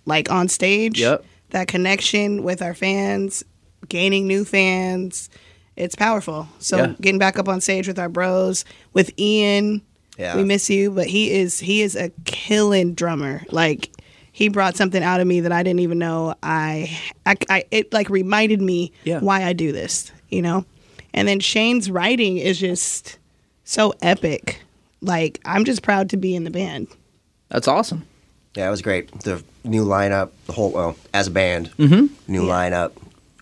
like 0.05 0.31
on 0.31 0.49
stage. 0.49 1.01
Yep. 1.01 1.25
That 1.51 1.69
connection 1.69 2.43
with 2.43 2.61
our 2.61 2.75
fans, 2.75 3.45
gaining 3.89 4.27
new 4.27 4.45
fans, 4.45 5.31
it's 5.77 5.95
powerful. 5.95 6.49
So 6.59 6.77
Yeah. 6.79 6.95
getting 7.01 7.19
back 7.19 7.39
up 7.39 7.49
on 7.49 7.61
stage 7.61 7.87
with 7.89 7.99
our 7.99 8.09
bros, 8.09 8.65
with 8.93 9.11
Ian, 9.19 9.83
Yeah. 10.19 10.37
we 10.37 10.45
miss 10.45 10.71
you, 10.71 10.91
but 10.91 11.07
he 11.07 11.31
is 11.33 11.61
he 11.61 11.83
is 11.83 11.95
a 11.97 12.11
killing 12.25 12.95
drummer. 12.95 13.43
Like 13.51 13.91
he 14.33 14.49
brought 14.49 14.77
something 14.77 15.03
out 15.03 15.21
of 15.21 15.27
me 15.27 15.41
that 15.41 15.53
I 15.53 15.63
didn't 15.63 15.81
even 15.81 15.99
know 15.99 16.35
I, 16.43 16.99
I, 17.25 17.37
I 17.49 17.65
it 17.71 17.93
like 17.93 18.09
reminded 18.11 18.61
me 18.61 18.93
Yeah. 19.05 19.21
why 19.21 19.45
I 19.45 19.53
do 19.53 19.73
this, 19.73 20.11
you 20.31 20.43
know. 20.43 20.65
And 21.15 21.27
then 21.29 21.41
Shane's 21.41 21.91
writing 21.91 22.37
is 22.37 22.59
just 22.59 23.19
so 23.65 23.95
epic. 24.03 24.61
Like 25.01 25.41
I'm 25.45 25.65
just 25.65 25.83
proud 25.83 26.11
to 26.11 26.17
be 26.17 26.35
in 26.35 26.45
the 26.45 26.51
band. 26.51 26.89
That's 27.49 27.69
awesome. 27.69 28.05
Yeah, 28.57 28.67
it 28.69 28.71
was 28.71 28.81
great. 28.83 29.11
The 29.21 29.43
new 29.65 29.85
lineup, 29.85 30.31
the 30.47 30.53
whole 30.53 30.71
well, 30.73 30.97
as 31.13 31.27
a 31.27 31.31
band, 31.31 31.71
Mhm. 31.79 32.09
new 32.27 32.43
lineup. 32.43 32.93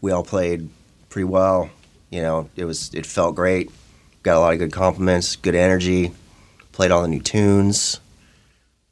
We 0.02 0.10
all 0.10 0.24
played 0.24 0.68
pretty 1.08 1.24
well. 1.24 1.70
You 2.14 2.22
know, 2.22 2.48
it 2.54 2.64
was 2.64 2.94
it 2.94 3.06
felt 3.06 3.34
great. 3.34 3.72
Got 4.22 4.36
a 4.36 4.40
lot 4.40 4.52
of 4.52 4.60
good 4.60 4.72
compliments, 4.72 5.34
good 5.34 5.56
energy. 5.56 6.12
Played 6.70 6.92
all 6.92 7.02
the 7.02 7.08
new 7.08 7.20
tunes. 7.20 7.98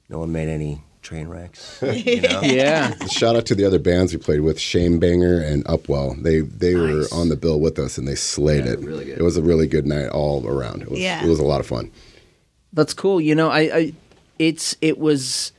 No 0.09 0.19
one 0.19 0.33
made 0.33 0.49
any 0.49 0.83
train 1.03 1.29
wrecks. 1.29 1.81
You 1.83 2.21
know? 2.23 2.41
Yeah. 2.43 2.95
Shout 3.07 3.37
out 3.37 3.47
to 3.47 3.55
the 3.55 3.65
other 3.65 3.79
bands 3.79 4.13
we 4.13 4.19
played 4.19 4.41
with, 4.41 4.59
Shame 4.59 4.99
Banger 4.99 5.41
and 5.41 5.65
Upwell. 5.67 6.21
They 6.21 6.41
they 6.41 6.75
were 6.75 7.05
on 7.13 7.29
the 7.29 7.37
bill 7.37 7.61
with 7.61 7.79
us 7.79 7.97
and 7.97 8.09
they 8.09 8.17
slayed 8.17 8.67
it. 8.67 8.81
really 8.81 9.05
good. 9.05 9.19
It 9.19 9.23
was 9.23 9.37
a 9.37 9.43
really 9.43 9.69
good 9.69 9.87
night 9.87 10.09
all 10.09 10.45
around. 10.45 10.83
It 10.83 10.91
was 10.91 10.99
Yeah. 10.99 11.25
it 11.25 11.29
was 11.29 11.39
a 11.39 11.45
lot 11.45 11.61
of 11.61 11.67
fun. 11.69 11.93
That's 12.73 12.93
cool. 12.93 13.21
You 13.21 13.37
know, 13.37 13.51
I, 13.51 13.61
I 13.61 13.93
it's 14.41 14.75
it 14.81 14.99
was 14.99 15.53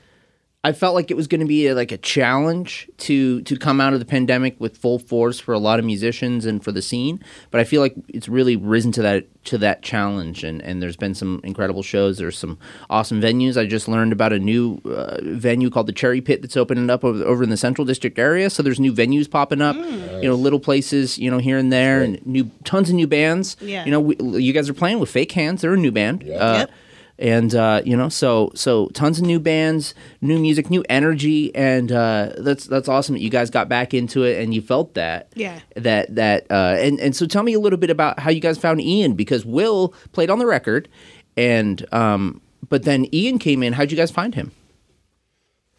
I 0.66 0.72
felt 0.72 0.96
like 0.96 1.12
it 1.12 1.18
was 1.18 1.28
going 1.28 1.42
to 1.42 1.46
be 1.48 1.68
a, 1.68 1.76
like 1.76 1.92
a 1.92 1.98
challenge 1.98 2.90
to 3.00 3.42
to 3.42 3.58
come 3.58 3.82
out 3.82 3.92
of 3.92 4.00
the 4.00 4.06
pandemic 4.06 4.58
with 4.62 4.78
full 4.78 4.98
force 4.98 5.38
for 5.38 5.54
a 5.54 5.60
lot 5.60 5.78
of 5.78 5.84
musicians 5.84 6.46
and 6.46 6.64
for 6.64 6.72
the 6.72 6.82
scene, 6.82 7.22
but 7.52 7.60
I 7.60 7.66
feel 7.66 7.82
like 7.82 7.94
it's 8.08 8.30
really 8.30 8.56
risen 8.56 8.94
to 8.94 9.02
that 9.02 9.26
to 9.46 9.58
that 9.58 9.82
challenge 9.82 10.42
and 10.46 10.62
and 10.62 10.82
there's 10.82 10.96
been 10.96 11.16
some 11.16 11.42
incredible 11.44 11.84
shows, 11.84 12.18
there's 12.18 12.38
some 12.38 12.58
awesome 12.90 13.20
venues. 13.22 13.58
I 13.60 13.66
just 13.66 13.90
learned 13.90 14.14
about 14.14 14.32
a 14.32 14.40
new 14.40 14.80
uh, 14.86 15.18
venue 15.22 15.70
called 15.70 15.88
the 15.88 15.92
Cherry 15.92 16.22
Pit 16.22 16.42
that's 16.42 16.56
opening 16.56 16.90
up 16.90 17.04
over, 17.04 17.22
over 17.26 17.44
in 17.44 17.50
the 17.50 17.58
Central 17.58 17.84
District 17.84 18.18
area, 18.18 18.50
so 18.50 18.64
there's 18.64 18.80
new 18.80 18.94
venues 18.94 19.30
popping 19.30 19.62
up, 19.62 19.76
you 19.76 20.30
know, 20.30 20.36
little 20.36 20.62
places, 20.62 21.18
you 21.18 21.30
know, 21.30 21.40
here 21.40 21.58
and 21.58 21.74
there 21.74 22.02
and 22.02 22.26
new 22.26 22.50
tons 22.64 22.88
of 22.90 22.96
new 22.96 23.08
bands. 23.08 23.58
Yeah. 23.60 23.84
You 23.84 23.92
know, 23.92 24.00
we, 24.00 24.16
you 24.42 24.54
guys 24.54 24.70
are 24.70 24.74
playing 24.74 25.00
with 25.00 25.10
Fake 25.10 25.34
Hands, 25.34 25.60
they're 25.62 25.74
a 25.74 25.78
new 25.78 25.92
band. 25.92 26.24
Uh, 26.24 26.60
Yep. 26.60 26.72
And 27.20 27.54
uh, 27.54 27.82
you 27.86 27.96
know, 27.96 28.10
so 28.10 28.52
so 28.56 28.88
tons 28.90 29.20
of 29.20 29.26
new 29.26 29.40
bands, 29.40 29.94
new 30.22 30.40
music, 30.40 30.70
new 30.70 30.84
energy, 30.90 31.54
and 31.56 31.92
uh, 31.92 32.34
that's 32.38 32.66
that's 32.66 32.88
awesome 32.90 33.14
that 33.14 33.22
you 33.22 33.30
guys 33.30 33.50
got 33.50 33.70
back 33.70 33.94
into 33.94 34.24
it 34.24 34.42
and 34.42 34.54
you 34.54 34.62
felt 34.62 34.96
that. 34.96 35.32
Yeah. 35.36 35.60
That 35.76 36.16
that 36.16 36.48
uh, 36.50 36.76
and 36.80 37.00
and 37.00 37.16
so 37.16 37.26
tell 37.28 37.44
me 37.44 37.54
a 37.54 37.60
little 37.60 37.78
bit 37.80 37.90
about 37.90 38.20
how 38.20 38.32
you 38.32 38.40
guys 38.40 38.58
found 38.58 38.82
Ian 38.82 39.14
because 39.14 39.46
Will 39.46 39.94
played 40.12 40.30
on 40.30 40.40
the 40.40 40.46
record, 40.48 40.90
and 41.38 41.86
um, 41.94 42.42
but 42.70 42.84
then 42.84 43.08
Ian 43.14 43.38
came 43.40 43.62
in. 43.64 43.74
How'd 43.74 43.92
you 43.92 43.98
guys 43.98 44.10
find 44.12 44.34
him? 44.36 44.52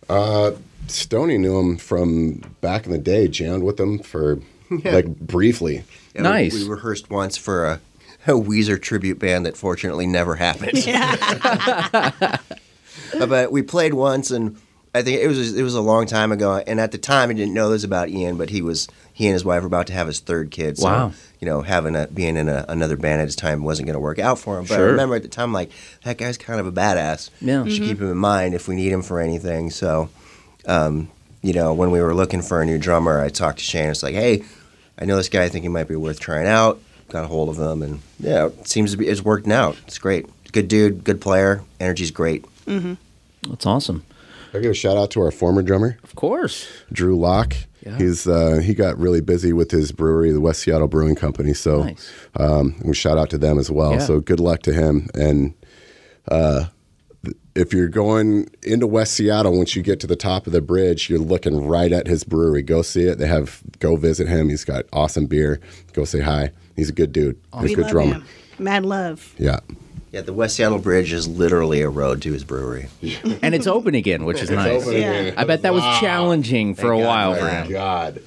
Uh, 0.09 0.53
Stony 0.87 1.39
knew 1.39 1.59
him 1.59 1.77
from 1.77 2.43
back 2.61 2.87
in 2.87 2.93
the 2.93 2.99
day, 2.99 3.27
jammed 3.29 3.63
with 3.63 3.81
him 3.81 3.99
for 3.99 4.39
like 4.85 5.07
briefly. 5.19 5.85
Yeah, 6.15 6.23
we- 6.23 6.23
Nice. 6.23 6.55
We, 6.55 6.69
rehearsed 6.69 7.11
once 7.11 7.37
for 7.37 7.67
a, 7.67 7.81
a 8.27 8.33
Weezer 8.33 8.81
tribute 8.81 9.19
band 9.19 9.47
that 9.47 9.57
fortunately 9.57 10.07
never 10.07 10.35
happened. 10.37 10.79
Uh, 13.13 13.27
but 13.27 13.53
we 13.53 13.63
played 13.63 13.95
once, 13.95 14.31
and 14.31 14.57
I 14.95 15.03
think 15.03 15.21
it 15.21 15.27
was 15.29 15.57
it 15.57 15.63
was 15.63 15.75
a 15.75 15.81
long 15.81 16.07
time 16.07 16.33
ago. 16.33 16.57
And 16.67 16.81
at 16.81 16.91
the 16.93 16.99
time, 16.99 17.31
I 17.31 17.33
didn't 17.33 17.55
know 17.55 17.71
this 17.71 17.85
about 17.85 18.09
Ian, 18.09 18.37
but 18.37 18.51
he 18.51 18.61
was 18.63 18.89
he 19.13 19.27
and 19.27 19.33
his 19.35 19.45
wife 19.45 19.63
were 19.63 19.67
about 19.67 19.87
to 19.89 19.93
have 19.93 20.07
his 20.07 20.21
third 20.21 20.51
kid. 20.51 20.79
So, 20.79 20.87
Wow. 20.87 21.13
You 21.41 21.47
know, 21.47 21.63
having 21.63 21.95
a 21.97 22.07
being 22.09 22.37
in 22.37 22.49
a, 22.49 22.65
another 22.69 22.97
band 22.97 23.21
at 23.21 23.27
his 23.27 23.37
time 23.37 23.63
wasn't 23.63 23.87
going 23.87 23.95
to 23.95 24.01
work 24.01 24.19
out 24.19 24.39
for 24.39 24.59
him. 24.59 24.65
But 24.65 24.77
Sure. 24.77 24.87
I 24.89 24.91
remember 24.91 25.15
at 25.17 25.23
the 25.23 25.29
time, 25.29 25.53
like 25.53 25.71
that 26.05 26.19
guy's 26.19 26.39
kind 26.39 26.59
of 26.61 26.67
a 26.67 26.73
badass. 26.73 27.31
Yeah. 27.41 27.63
We 27.63 27.71
should 27.71 27.85
keep 27.85 28.01
him 28.01 28.11
in 28.11 28.17
mind 28.17 28.55
if 28.55 28.67
we 28.69 28.75
need 28.77 28.91
him 28.91 29.03
for 29.03 29.21
anything. 29.21 29.71
So, 29.71 30.09
um, 30.67 31.09
you 31.43 31.53
know, 31.53 31.75
when 31.75 31.91
we 31.91 32.01
were 32.01 32.15
looking 32.15 32.43
for 32.43 32.63
a 32.63 32.67
new 32.67 32.79
drummer, 32.79 33.21
I 33.21 33.29
talked 33.29 33.59
to 33.59 33.65
Shane. 33.65 33.91
It's 33.91 34.03
like, 34.03 34.15
hey, 34.15 34.45
I 34.99 35.05
know 35.05 35.17
this 35.17 35.29
guy. 35.29 35.45
I 35.45 35.49
think 35.49 35.63
he 35.65 35.69
might 35.69 35.89
be 35.89 35.97
worth 35.97 36.19
trying 36.21 36.47
out. 36.47 36.81
Got 37.15 37.23
a 37.27 37.29
hold 37.29 37.49
of 37.49 37.59
him, 37.61 37.81
and 37.83 38.01
yeah, 38.19 38.47
it 38.47 38.67
seems 38.67 38.91
to 38.91 38.97
be 38.97 39.07
it's 39.07 39.23
working 39.23 39.53
out. 39.53 39.77
It's 39.87 39.99
great. 39.99 40.27
Good 40.51 40.67
dude, 40.67 41.05
good 41.05 41.21
player. 41.21 41.63
Energy's 41.79 42.11
great. 42.11 42.45
That's 42.67 43.67
awesome. 43.67 44.05
I 44.53 44.59
give 44.59 44.73
a 44.73 44.75
shout 44.75 44.97
out 44.97 45.13
to 45.13 45.21
our 45.21 45.31
former 45.31 45.63
drummer, 45.63 45.97
Of 46.03 46.17
course. 46.17 46.67
Drew 46.93 47.17
Locke. 47.17 47.55
Yeah. 47.87 47.99
He's 47.99 48.27
uh, 48.27 48.61
he 48.65 48.75
got 48.75 48.99
really 48.99 49.21
busy 49.21 49.53
with 49.53 49.71
his 49.71 49.93
brewery, 49.93 50.33
the 50.33 50.41
West 50.41 50.63
Seattle 50.63 50.89
Brewing 50.89 51.15
Company. 51.15 51.55
So 51.55 51.85
Nice. 51.85 52.11
um, 52.35 52.75
we 52.85 52.97
shout 52.97 53.17
out 53.17 53.31
to 53.31 53.39
them 53.39 53.61
as 53.61 53.71
well. 53.71 53.93
Yeah. 53.93 53.99
So 54.01 54.19
good 54.19 54.41
luck 54.41 54.63
to 54.63 54.73
him. 54.73 55.07
And 55.15 55.55
uh, 56.27 56.65
if 57.55 57.73
you're 57.73 57.87
going 57.89 58.49
into 58.65 58.89
West 58.89 59.13
Seattle, 59.13 59.57
once 59.57 59.77
you 59.77 59.83
get 59.83 60.01
to 60.01 60.09
the 60.09 60.17
top 60.17 60.49
of 60.49 60.53
the 60.53 60.61
bridge, 60.61 61.09
you're 61.09 61.21
looking 61.21 61.65
right 61.65 61.93
at 61.93 62.09
his 62.09 62.25
brewery. 62.25 62.63
Go 62.63 62.83
see 62.83 63.05
it. 63.05 63.19
They 63.19 63.29
have 63.29 63.63
go 63.79 63.95
visit 63.95 64.27
him. 64.27 64.49
He's 64.49 64.65
got 64.65 64.87
awesome 64.93 65.27
beer. 65.27 65.61
Go 65.93 66.05
say 66.05 66.19
hi. 66.21 66.51
He's 66.77 66.89
a 66.89 66.93
good 66.93 67.13
dude. 67.13 67.39
He's 67.61 67.73
a 67.73 67.75
good 67.77 67.83
love 67.85 67.91
drummer. 67.93 68.15
him. 68.15 68.25
Mad 68.59 68.85
love. 68.85 69.35
Yeah. 69.39 69.61
Yeah, 70.13 70.21
the 70.21 70.33
West 70.33 70.55
Seattle 70.57 70.79
Bridge 70.79 71.13
is 71.13 71.27
literally 71.27 71.81
a 71.81 71.89
road 71.89 72.23
to 72.23 72.33
his 72.33 72.45
brewery. 72.45 72.89
and 73.43 73.53
it's 73.55 73.67
open 73.67 73.95
again, 73.97 74.25
which 74.25 74.41
is 74.41 74.49
nice. 74.51 74.83
open 74.83 74.93
Yeah. 75.01 75.11
again. 75.13 75.35
I 75.37 75.45
bet 75.45 75.63
that 75.63 75.75
was 75.75 75.83
Wow. 75.83 75.99
challenging 76.01 76.75
for 76.77 76.91
Thank 76.91 77.01
a 77.01 77.03
God 77.03 77.07
while 77.09 77.35
for 77.35 77.41
for 77.41 77.49
him. 77.49 77.71
God. 77.73 78.23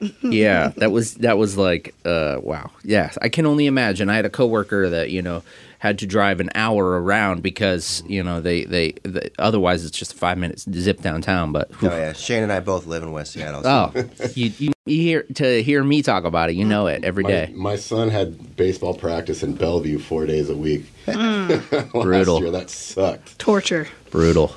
yeah, 0.22 0.72
that 0.78 0.90
was 0.90 1.14
that 1.16 1.36
was 1.38 1.56
like 1.56 1.94
uh 2.04 2.38
wow. 2.42 2.70
Yeah, 2.82 3.10
I 3.22 3.28
can 3.28 3.46
only 3.46 3.66
imagine. 3.66 4.08
I 4.08 4.16
had 4.16 4.24
a 4.24 4.30
coworker 4.30 4.88
that, 4.90 5.10
you 5.10 5.20
know, 5.22 5.42
had 5.80 5.98
to 5.98 6.06
drive 6.06 6.40
an 6.40 6.50
hour 6.54 7.02
around 7.02 7.42
because, 7.42 8.02
you 8.06 8.22
know, 8.22 8.40
they 8.40 8.64
they, 8.64 8.92
they 9.02 9.30
otherwise 9.38 9.84
it's 9.84 9.96
just 9.98 10.12
a 10.12 10.16
5 10.16 10.38
minutes 10.38 10.66
zip 10.72 11.00
downtown, 11.02 11.52
but 11.52 11.70
Oh 11.82 11.86
yeah, 11.88 12.12
Shane 12.12 12.42
and 12.44 12.52
I 12.52 12.60
both 12.60 12.86
live 12.86 13.02
in 13.02 13.10
West 13.12 13.32
Seattle. 13.32 13.62
so- 13.62 13.92
Oh, 13.94 14.04
you, 14.34 14.52
you 14.58 14.72
you 14.86 15.02
hear 15.02 15.22
to 15.34 15.62
hear 15.62 15.82
me 15.84 16.02
talk 16.02 16.24
about 16.24 16.50
it, 16.50 16.54
you 16.56 16.64
know 16.64 16.86
it 16.86 17.02
every 17.04 17.22
My, 17.24 17.30
day. 17.30 17.52
my 17.54 17.76
son 17.76 18.08
had 18.10 18.56
baseball 18.56 18.94
practice 18.94 19.42
in 19.42 19.54
Bellevue 19.54 19.98
four 19.98 20.26
days 20.26 20.48
a 20.50 20.56
week. 20.56 20.84
Hmm. 21.06 21.48
Last 21.72 21.90
Brutal. 21.92 22.40
year, 22.40 22.50
that 22.50 22.70
sucked. 22.70 23.38
Torture. 23.38 23.88
Brutal. 24.10 24.54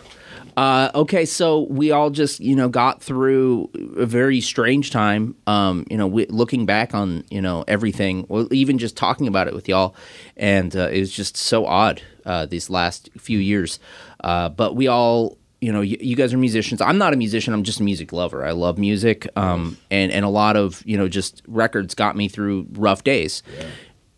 Uh, 0.56 0.92
okay, 0.94 1.26
so 1.26 1.62
we 1.70 1.92
all 1.92 2.10
just 2.10 2.40
you 2.40 2.56
know 2.56 2.70
got 2.70 3.02
through 3.02 3.70
a 3.98 4.06
very 4.06 4.40
strange 4.42 4.92
time. 4.92 5.36
Um, 5.48 5.86
you 5.90 5.98
know, 5.98 6.08
we, 6.08 6.26
looking 6.28 6.66
back 6.66 6.94
on 6.94 7.24
you 7.32 7.42
know 7.42 7.64
everything, 7.68 8.26
well, 8.30 8.48
even 8.54 8.78
just 8.78 8.96
talking 8.96 9.28
about 9.28 9.48
it 9.48 9.54
with 9.54 9.68
y'all, 9.68 9.96
and 10.38 10.76
uh, 10.76 10.90
it 10.90 11.00
was 11.00 11.12
just 11.12 11.38
so 11.38 11.66
odd 11.66 12.02
uh, 12.26 12.46
these 12.46 12.70
last 12.70 13.10
few 13.18 13.40
years. 13.40 13.80
Uh, 14.24 14.50
but 14.50 14.76
we 14.76 14.88
all, 14.88 15.38
you 15.60 15.72
know, 15.72 15.80
y- 15.80 15.98
you 16.00 16.16
guys 16.16 16.34
are 16.34 16.38
musicians. 16.38 16.82
I'm 16.82 16.98
not 16.98 17.14
a 17.14 17.18
musician. 17.18 17.54
I'm 17.54 17.64
just 17.64 17.80
a 17.80 17.84
music 17.84 18.14
lover. 18.14 18.46
I 18.46 18.52
love 18.52 18.78
music, 18.78 19.28
um, 19.36 19.78
and 19.90 20.12
and 20.12 20.24
a 20.24 20.30
lot 20.30 20.56
of 20.56 20.84
you 20.86 20.98
know 20.98 21.08
just 21.08 21.42
records 21.48 21.96
got 21.96 22.16
me 22.16 22.28
through 22.28 22.68
rough 22.74 23.04
days 23.04 23.42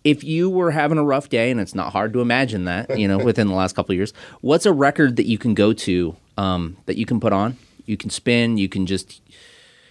if 0.04 0.24
you 0.24 0.52
were 0.52 0.69
having 0.69 1.00
a 1.00 1.04
rough 1.04 1.30
day, 1.30 1.50
and 1.50 1.60
it's 1.60 1.74
not 1.74 1.91
hard 1.91 2.13
to 2.13 2.21
imagine 2.21 2.65
that, 2.65 2.95
you 3.00 3.08
know, 3.08 3.17
within 3.26 3.48
the 3.48 3.56
last 3.56 3.76
couple 3.76 3.91
of 3.91 3.98
years, 3.98 4.13
what's 4.41 4.67
a 4.67 4.71
record 4.71 5.15
that 5.15 5.26
you 5.26 5.39
can 5.39 5.56
go 5.56 5.74
to 5.74 6.15
um, 6.38 6.78
that 6.86 6.98
you 6.98 7.06
can 7.06 7.19
put 7.19 7.34
on? 7.34 7.58
You 7.86 7.98
can 7.98 8.10
spin, 8.10 8.58
you 8.58 8.67
can 8.67 8.86
just, 8.86 9.21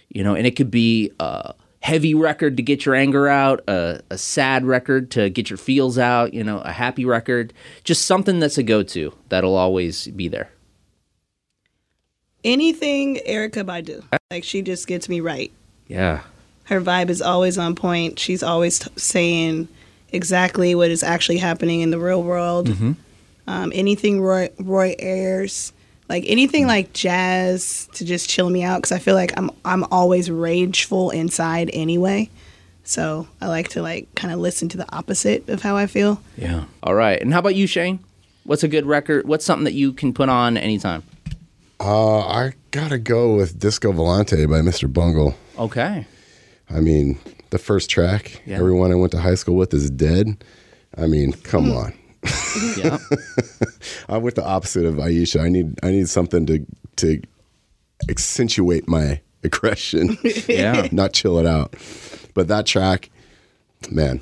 you 0.09 0.23
know, 0.23 0.35
and 0.35 0.45
it 0.45 0.55
could 0.55 0.71
be 0.71 1.11
a 1.19 1.53
heavy 1.79 2.15
record 2.15 2.57
to 2.57 2.63
get 2.63 2.85
your 2.85 2.95
anger 2.95 3.27
out, 3.27 3.63
a, 3.67 4.01
a 4.09 4.17
sad 4.17 4.65
record 4.65 5.11
to 5.11 5.29
get 5.29 5.49
your 5.49 5.57
feels 5.57 5.97
out, 5.97 6.33
you 6.33 6.43
know, 6.43 6.59
a 6.59 6.71
happy 6.71 7.05
record, 7.05 7.53
just 7.83 8.05
something 8.05 8.39
that's 8.39 8.57
a 8.57 8.63
go 8.63 8.81
to 8.81 9.13
that'll 9.29 9.55
always 9.55 10.07
be 10.07 10.27
there. 10.27 10.49
Anything 12.43 13.17
Erykah 13.27 13.63
Badu. 13.63 14.03
Like 14.31 14.43
she 14.43 14.61
just 14.61 14.87
gets 14.87 15.07
me 15.07 15.19
right. 15.19 15.51
Yeah. 15.87 16.21
Her 16.65 16.81
vibe 16.81 17.09
is 17.09 17.21
always 17.21 17.57
on 17.57 17.75
point. 17.75 18.17
She's 18.17 18.41
always 18.41 18.79
t- 18.79 18.89
saying 18.97 19.67
exactly 20.11 20.73
what 20.73 20.89
is 20.89 21.03
actually 21.03 21.37
happening 21.37 21.81
in 21.81 21.91
the 21.91 21.99
real 21.99 22.23
world. 22.23 22.67
Mm-hmm. 22.67 22.91
Um, 23.47 23.71
anything 23.75 24.21
Roy, 24.21 24.49
Roy 24.57 24.95
Ayers, 24.97 25.71
like 26.09 26.23
anything 26.27 26.67
like 26.67 26.93
jazz 26.93 27.89
to 27.93 28.05
just 28.05 28.29
chill 28.29 28.49
me 28.49 28.63
out 28.63 28.77
because 28.77 28.91
I 28.91 28.99
feel 28.99 29.15
like 29.15 29.33
I'm 29.37 29.49
I'm 29.63 29.83
always 29.85 30.29
rageful 30.29 31.09
inside 31.11 31.69
anyway. 31.73 32.29
So 32.83 33.27
I 33.41 33.47
like 33.47 33.69
to 33.69 33.81
like 33.81 34.13
kind 34.15 34.31
of 34.33 34.39
listen 34.39 34.69
to 34.69 34.77
the 34.77 34.85
opposite 34.95 35.49
of 35.49 35.61
how 35.63 35.75
I 35.75 35.87
feel. 35.87 36.21
Yeah. 36.37 36.65
All 36.83 36.93
right. 36.93 37.19
And 37.19 37.33
how 37.33 37.39
about 37.39 37.55
you, 37.55 37.65
Shane? 37.67 37.99
What's 38.43 38.63
a 38.63 38.67
good 38.67 38.85
record? 38.85 39.27
What's 39.27 39.43
something 39.43 39.63
that 39.65 39.73
you 39.73 39.91
can 39.91 40.13
put 40.13 40.29
on 40.29 40.55
anytime? 40.57 41.01
Uh, 41.79 42.19
I 42.19 42.53
gotta 42.71 42.99
go 42.99 43.35
with 43.35 43.59
Disco 43.59 43.91
Volante 43.91 44.47
by 44.49 44.61
Mr. 44.61 44.91
Bungle. 44.91 45.35
Okay. 45.57 46.05
I 46.69 46.79
mean, 46.79 47.17
the 47.49 47.57
first 47.57 47.89
track, 47.89 48.41
Yeah. 48.45 48.57
everyone 48.57 48.91
I 48.91 48.95
went 48.95 49.11
to 49.13 49.19
high 49.19 49.35
school 49.35 49.55
with 49.55 49.73
is 49.73 49.89
dead. 49.89 50.43
I 50.97 51.07
mean, 51.07 51.33
come 51.33 51.65
Hmm. 51.71 51.77
on. 51.77 51.93
Yeah. 52.77 52.97
I'm 54.09 54.21
with 54.21 54.35
the 54.35 54.45
opposite 54.45 54.85
of 54.85 54.95
Aisha. 54.95 55.41
I 55.41 55.49
need 55.49 55.77
I 55.83 55.91
need 55.91 56.09
something 56.09 56.45
to 56.47 56.65
to 56.97 57.21
accentuate 58.09 58.87
my 58.87 59.21
aggression. 59.43 60.17
Yeah. 60.47 60.87
Not 60.91 61.13
chill 61.13 61.37
it 61.39 61.45
out. 61.45 61.75
But 62.33 62.47
that 62.49 62.65
track, 62.65 63.09
man. 63.89 64.21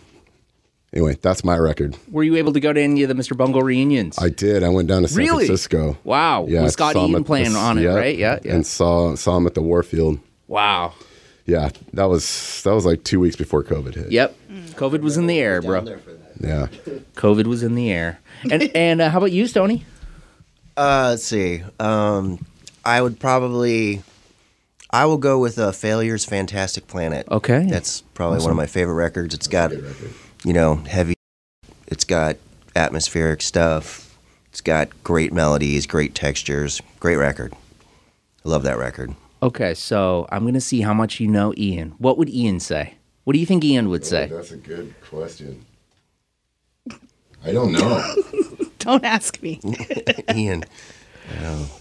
Anyway, 0.94 1.18
that's 1.22 1.44
my 1.44 1.58
record. 1.58 1.98
Were 2.12 2.22
you 2.24 2.36
able 2.36 2.54
to 2.54 2.60
go 2.60 2.72
to 2.72 2.80
any 2.80 3.02
of 3.02 3.10
the 3.10 3.16
Mr. 3.16 3.36
Bungle 3.36 3.63
reunions? 3.63 4.20
I 4.20 4.30
did. 4.30 4.62
I 4.63 4.70
went 4.70 4.88
down 4.88 5.02
to 5.02 5.08
San 5.08 5.18
Really? 5.18 5.48
Francisco. 5.48 5.98
Wow. 6.04 6.46
Yeah, 6.48 6.62
With 6.62 6.74
Scott 6.74 6.94
saw 6.94 7.08
Eaton 7.08 7.24
playing 7.24 7.54
the- 7.54 7.60
on 7.60 7.80
it, 7.80 7.82
yeah, 7.84 7.96
right? 7.96 8.16
Yeah, 8.16 8.38
yeah. 8.44 8.54
And 8.54 8.66
saw 8.68 9.16
saw 9.16 9.38
him 9.38 9.48
at 9.48 9.56
the 9.56 9.62
Warfield. 9.62 10.20
wow. 10.48 10.94
Yeah, 11.46 11.72
that 11.94 12.06
was 12.06 12.62
that 12.63 12.74
was 12.74 12.86
like 12.86 13.04
two 13.04 13.20
weeks 13.20 13.36
before 13.36 13.63
COVID 13.66 13.96
hit. 13.96 14.12
Yep. 14.13 14.34
COVID 14.76 15.02
was 15.02 15.18
in 15.18 15.28
the 15.28 15.38
air, 15.39 15.62
bro. 15.62 15.84
Yeah. 16.39 16.67
COVID 17.15 17.48
was 17.48 17.63
in 17.63 17.76
the 17.76 17.91
air. 17.91 18.19
And 18.50 18.63
and 18.76 19.02
uh, 19.02 19.10
how 19.10 19.17
about 19.19 19.32
you, 19.32 19.48
Stony? 19.48 19.86
Uh, 20.76 21.10
let's 21.12 21.24
see. 21.24 21.63
Um, 21.80 22.46
I 22.84 23.02
would 23.02 23.19
probably, 23.19 24.02
I 24.89 25.06
will 25.06 25.17
go 25.17 25.39
with 25.39 25.60
uh, 25.60 25.72
Failure's 25.72 26.26
Fantastic 26.26 26.88
Planet. 26.88 27.28
Okay. 27.30 27.65
That's 27.69 28.02
probably 28.13 28.39
one 28.39 28.52
of 28.52 28.58
my 28.58 28.65
favorite 28.65 28.96
records. 28.96 29.34
It's 29.34 29.48
got, 29.48 29.72
you 30.43 30.54
know, 30.54 30.76
heavy. 30.76 31.13
It's 31.88 32.04
got 32.04 32.38
atmospheric 32.76 33.41
stuff. 33.41 34.17
It's 34.50 34.62
got 34.62 34.89
great 35.04 35.32
melodies, 35.32 35.86
great 35.86 36.15
textures. 36.15 36.82
Great 37.00 37.17
record. 37.17 37.54
I 38.46 38.50
love 38.50 38.63
that 38.63 38.78
record. 38.78 39.15
Okay, 39.41 39.74
so 39.74 40.28
I'm 40.32 40.46
gonna 40.46 40.62
see 40.62 40.82
how 40.82 40.93
much 40.93 41.19
you 41.19 41.28
know 41.28 41.54
Ian. 41.58 41.96
What 41.98 42.17
would 42.17 42.30
Ian 42.30 42.60
say? 42.60 42.96
What 43.26 43.34
do 43.34 43.39
you 43.39 43.46
think 43.46 43.63
Ian 43.63 43.89
would 43.89 44.06
say? 44.06 44.28
That's 44.28 44.52
a 44.52 44.58
good 44.58 44.93
question. 45.02 45.65
I 47.46 47.52
don't 47.52 47.72
know. 47.72 48.16
Don't 48.80 49.04
ask 49.04 49.42
me. 49.42 49.60
Ian. 50.36 50.64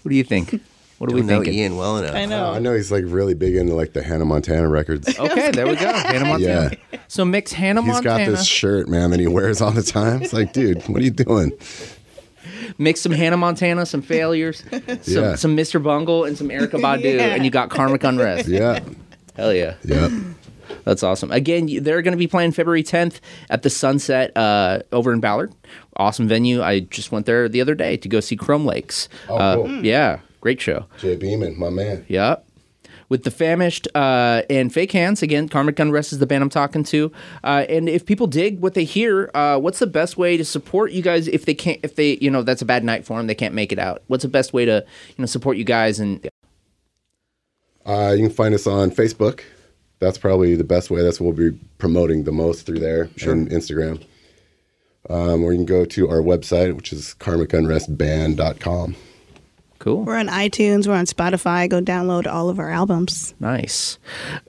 What 0.02 0.08
do 0.08 0.14
you 0.14 0.24
think? 0.24 0.60
What 0.98 1.10
are 1.10 1.14
we 1.14 1.20
Don't 1.20 1.26
know 1.30 1.42
thinking? 1.42 1.54
Ian 1.60 1.76
well 1.76 1.96
enough. 1.98 2.14
I 2.14 2.26
know. 2.26 2.52
I 2.52 2.58
know 2.60 2.74
he's 2.74 2.92
like 2.92 3.04
really 3.06 3.34
big 3.34 3.56
into 3.56 3.74
like 3.74 3.92
the 3.92 4.02
Hannah 4.04 4.24
Montana 4.24 4.68
records. 4.68 5.08
Okay, 5.18 5.50
there 5.50 5.66
we 5.66 5.74
go. 5.74 5.92
Hannah 5.92 6.26
Montana. 6.26 6.76
Yeah. 6.92 6.98
So 7.08 7.24
mix 7.24 7.52
Hannah 7.52 7.82
Montana. 7.82 8.18
He's 8.20 8.28
got 8.28 8.38
this 8.38 8.46
shirt, 8.46 8.88
man, 8.88 9.10
that 9.10 9.18
he 9.20 9.26
wears 9.26 9.60
all 9.60 9.72
the 9.72 9.82
time. 9.82 10.22
It's 10.22 10.32
like, 10.32 10.52
dude, 10.52 10.82
what 10.88 11.00
are 11.00 11.04
you 11.04 11.10
doing? 11.10 11.52
Mix 12.78 13.00
some 13.00 13.12
Hannah 13.12 13.36
Montana, 13.36 13.84
some 13.86 14.02
failures, 14.02 14.62
some, 14.70 14.82
Yeah. 15.04 15.34
some 15.34 15.56
Mr. 15.56 15.82
Bungle, 15.82 16.24
and 16.24 16.38
some 16.38 16.48
Erykah 16.48 16.80
Badu, 16.80 17.16
Yeah. 17.16 17.34
and 17.34 17.44
you 17.44 17.50
got 17.50 17.68
Karmic 17.70 18.04
Unrest. 18.04 18.48
Yeah. 18.48 18.78
Hell 19.36 19.52
yeah. 19.52 19.74
Yep. 19.84 20.10
That's 20.84 21.02
awesome. 21.02 21.30
Again, 21.32 21.68
they're 21.82 22.02
going 22.02 22.12
to 22.12 22.18
be 22.18 22.26
playing 22.26 22.52
February 22.52 22.82
10th 22.82 23.20
at 23.50 23.62
the 23.62 23.70
Sunset 23.70 24.36
uh, 24.36 24.80
over 24.92 25.12
in 25.12 25.20
Ballard. 25.20 25.52
Awesome 25.96 26.28
venue. 26.28 26.62
I 26.62 26.80
just 26.80 27.12
went 27.12 27.26
there 27.26 27.48
the 27.48 27.60
other 27.60 27.74
day 27.74 27.96
to 27.98 28.08
go 28.08 28.20
see 28.20 28.36
Chrome 28.36 28.64
Lakes. 28.66 29.08
Oh, 29.28 29.36
Uh, 29.36 29.54
cool. 29.56 29.84
Yeah, 29.84 30.20
great 30.40 30.60
show. 30.60 30.86
Jay 30.98 31.16
Beeman, 31.16 31.58
my 31.58 31.70
man. 31.70 32.04
Yep. 32.08 32.46
With 33.08 33.24
the 33.24 33.30
famished 33.30 33.88
uh, 33.94 34.40
and 34.48 34.72
fake 34.72 34.92
hands 34.92 35.22
again, 35.22 35.46
Karmic 35.46 35.78
Unrest 35.78 36.14
is 36.14 36.18
the 36.18 36.24
band 36.26 36.42
I'm 36.42 36.48
talking 36.48 36.82
to. 36.84 37.12
Uh, 37.44 37.66
and 37.68 37.86
if 37.86 38.06
people 38.06 38.26
dig 38.26 38.60
what 38.60 38.72
they 38.72 38.84
hear, 38.84 39.30
uh, 39.34 39.58
what's 39.58 39.80
the 39.80 39.86
best 39.86 40.16
way 40.16 40.38
to 40.38 40.44
support 40.46 40.92
you 40.92 41.02
guys? 41.02 41.28
If 41.28 41.44
they 41.44 41.52
can't, 41.52 41.78
if 41.82 41.94
they, 41.96 42.16
you 42.22 42.30
know, 42.30 42.42
that's 42.42 42.62
a 42.62 42.64
bad 42.64 42.84
night 42.84 43.04
for 43.04 43.18
them, 43.18 43.26
they 43.26 43.34
can't 43.34 43.52
make 43.54 43.70
it 43.70 43.78
out. 43.78 44.02
What's 44.06 44.22
the 44.22 44.28
best 44.30 44.54
way 44.54 44.64
to, 44.64 44.82
you 45.08 45.14
know, 45.18 45.26
support 45.26 45.58
you 45.58 45.64
guys? 45.64 46.00
And 46.00 46.26
Uh, 47.84 48.14
you 48.16 48.26
can 48.26 48.34
find 48.34 48.54
us 48.54 48.66
on 48.66 48.90
Facebook. 48.90 49.40
That's 50.02 50.18
probably 50.18 50.56
the 50.56 50.64
best 50.64 50.90
way. 50.90 51.00
That's 51.00 51.20
what 51.20 51.36
we'll 51.36 51.50
be 51.52 51.58
promoting 51.78 52.24
the 52.24 52.32
most 52.32 52.66
through 52.66 52.80
there 52.80 53.08
and 53.24 53.48
Instagram. 53.48 54.04
Um, 55.08 55.44
or 55.44 55.52
you 55.52 55.58
can 55.58 55.64
go 55.66 55.84
to 55.84 56.08
our 56.10 56.18
website, 56.18 56.74
which 56.74 56.92
is 56.92 57.14
karmicunrestband.com. 57.20 58.96
cool. 59.78 60.02
We're 60.02 60.16
on 60.16 60.26
iTunes. 60.26 60.88
We're 60.88 60.94
on 60.94 61.06
Spotify. 61.06 61.68
Go 61.68 61.80
download 61.80 62.26
all 62.26 62.48
of 62.48 62.58
our 62.58 62.70
albums. 62.70 63.34
Nice. 63.38 63.98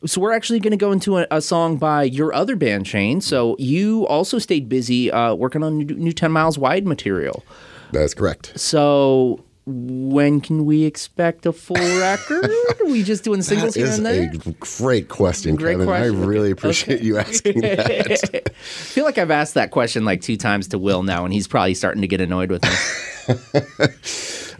So 0.08 0.20
we're 0.22 0.34
actually 0.34 0.60
going 0.60 0.72
to 0.72 0.78
go 0.78 0.92
into 0.92 1.20
a, 1.20 1.28
a 1.30 1.40
song 1.40 1.78
by 1.78 2.02
your 2.04 2.34
other 2.34 2.56
band, 2.56 2.88
Shane. 2.88 3.22
So 3.22 3.56
you 3.60 4.08
also 4.08 4.40
stayed 4.40 4.68
busy 4.68 5.12
uh, 5.12 5.36
working 5.36 5.64
on 5.64 5.78
new, 5.78 5.86
new 5.86 6.14
Ten 6.14 6.32
Miles 6.32 6.58
Wide 6.58 6.88
material. 6.88 7.44
That's 7.92 8.16
correct. 8.16 8.60
So 8.60 9.44
when 9.66 10.42
can 10.42 10.66
we 10.66 10.84
expect 10.84 11.46
a 11.46 11.54
full 11.54 11.76
record? 12.00 12.50
Are 12.82 12.86
we 12.86 13.04
just 13.04 13.24
doing 13.24 13.42
singles 13.42 13.74
That 13.76 13.80
here 13.80 13.90
and 13.94 14.06
there? 14.06 14.32
a 14.34 14.38
great 14.78 15.08
question, 15.10 15.56
Great 15.56 15.74
Kevin. 15.74 15.88
question. 15.88 16.16
I 16.22 16.26
really 16.26 16.52
appreciate 16.52 17.02
you 17.02 17.18
asking 17.18 17.62
that. 17.62 18.44
I 18.46 18.50
feel 18.50 19.06
like 19.06 19.18
I've 19.18 19.32
asked 19.32 19.54
that 19.54 19.72
question 19.72 20.04
like 20.06 20.22
two 20.22 20.38
times 20.38 20.68
to 20.70 20.78
Will 20.78 21.04
now, 21.04 21.24
and 21.24 21.34
he's 21.34 21.48
probably 21.48 21.74
starting 21.76 22.02
to 22.02 22.08
get 22.08 22.20
annoyed 22.22 22.50
with 22.52 22.64
me. 22.64 23.60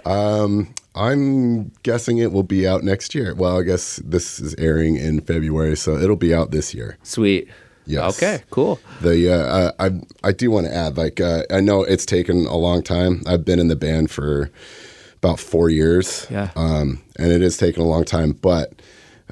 I'm 0.96 1.72
guessing 1.82 2.20
it 2.20 2.32
will 2.32 2.44
be 2.44 2.68
out 2.68 2.84
next 2.84 3.16
year. 3.16 3.34
Well, 3.34 3.60
I 3.60 3.64
guess 3.64 3.98
this 4.06 4.40
is 4.40 4.54
airing 4.56 4.96
in 4.96 5.22
February, 5.22 5.76
so 5.76 5.98
it'll 5.98 6.16
be 6.16 6.34
out 6.34 6.52
this 6.52 6.74
year. 6.74 6.98
Sweet. 7.04 7.48
Yes. 7.86 8.16
Okay. 8.16 8.44
Cool. 8.50 8.80
The 9.02 9.34
uh, 9.34 9.38
uh, 9.38 9.72
I 9.80 9.90
I 10.28 10.32
do 10.32 10.50
want 10.52 10.68
to 10.68 10.74
add, 10.74 10.96
like 10.96 11.20
uh, 11.20 11.44
I 11.50 11.60
know 11.60 11.84
it's 11.84 12.06
taken 12.06 12.46
a 12.46 12.56
long 12.56 12.82
time. 12.82 13.22
I've 13.28 13.44
been 13.44 13.60
in 13.60 13.68
the 13.68 13.76
band 13.76 14.10
for 14.12 14.50
about 15.24 15.40
four 15.40 15.70
years. 15.70 16.28
Yeah. 16.30 16.50
Um, 16.56 17.02
and 17.18 17.32
it 17.32 17.42
has 17.42 17.58
taken 17.58 17.82
a 17.82 17.86
long 17.86 18.04
time, 18.06 18.34
but 18.34 18.74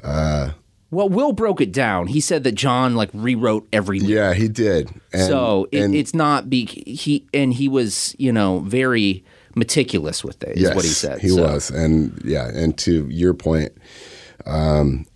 uh, 0.02 0.50
Well, 0.90 1.08
Will 1.08 1.32
broke 1.32 1.60
it 1.60 1.72
down. 1.72 2.06
He 2.06 2.20
said 2.20 2.44
that 2.44 2.52
John 2.52 2.94
like 2.96 3.10
rewrote 3.12 3.68
every. 3.72 3.98
Yeah, 3.98 4.32
he 4.34 4.48
did. 4.48 4.88
And, 5.12 5.26
so 5.26 5.68
it, 5.70 5.82
and 5.82 5.94
it's 5.94 6.14
not 6.14 6.48
be 6.48 6.64
he 6.66 7.26
and 7.34 7.52
he 7.52 7.68
was 7.68 8.16
you 8.18 8.32
know 8.32 8.60
very 8.60 9.24
meticulous 9.54 10.24
with 10.24 10.42
it. 10.42 10.56
Is 10.56 10.62
yes, 10.62 10.74
what 10.74 10.84
he 10.84 10.90
said. 10.90 11.20
He 11.20 11.28
So- 11.28 11.42
was, 11.42 11.70
and 11.70 12.20
yeah, 12.24 12.48
and 12.48 12.76
to 12.78 13.06
your 13.08 13.34
point, 13.34 13.72
um, 14.46 15.06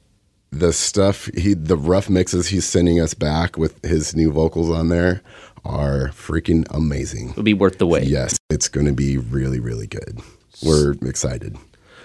the 0.50 0.72
stuff 0.72 1.30
he, 1.36 1.54
the 1.54 1.76
rough 1.76 2.08
mixes 2.10 2.48
he's 2.48 2.64
sending 2.66 3.00
us 3.00 3.14
back 3.14 3.56
with 3.56 3.82
his 3.84 4.14
new 4.14 4.30
vocals 4.30 4.70
on 4.70 4.88
there 4.90 5.22
are 5.64 6.08
freaking 6.10 6.64
amazing. 6.70 7.30
It'll 7.30 7.42
be 7.42 7.54
worth 7.54 7.78
the 7.78 7.86
wait. 7.86 8.06
Yes, 8.08 8.38
it's 8.50 8.68
going 8.68 8.86
to 8.86 8.92
be 8.92 9.18
really, 9.18 9.58
really 9.58 9.86
good. 9.88 10.20
We're 10.64 10.92
excited. 11.02 11.56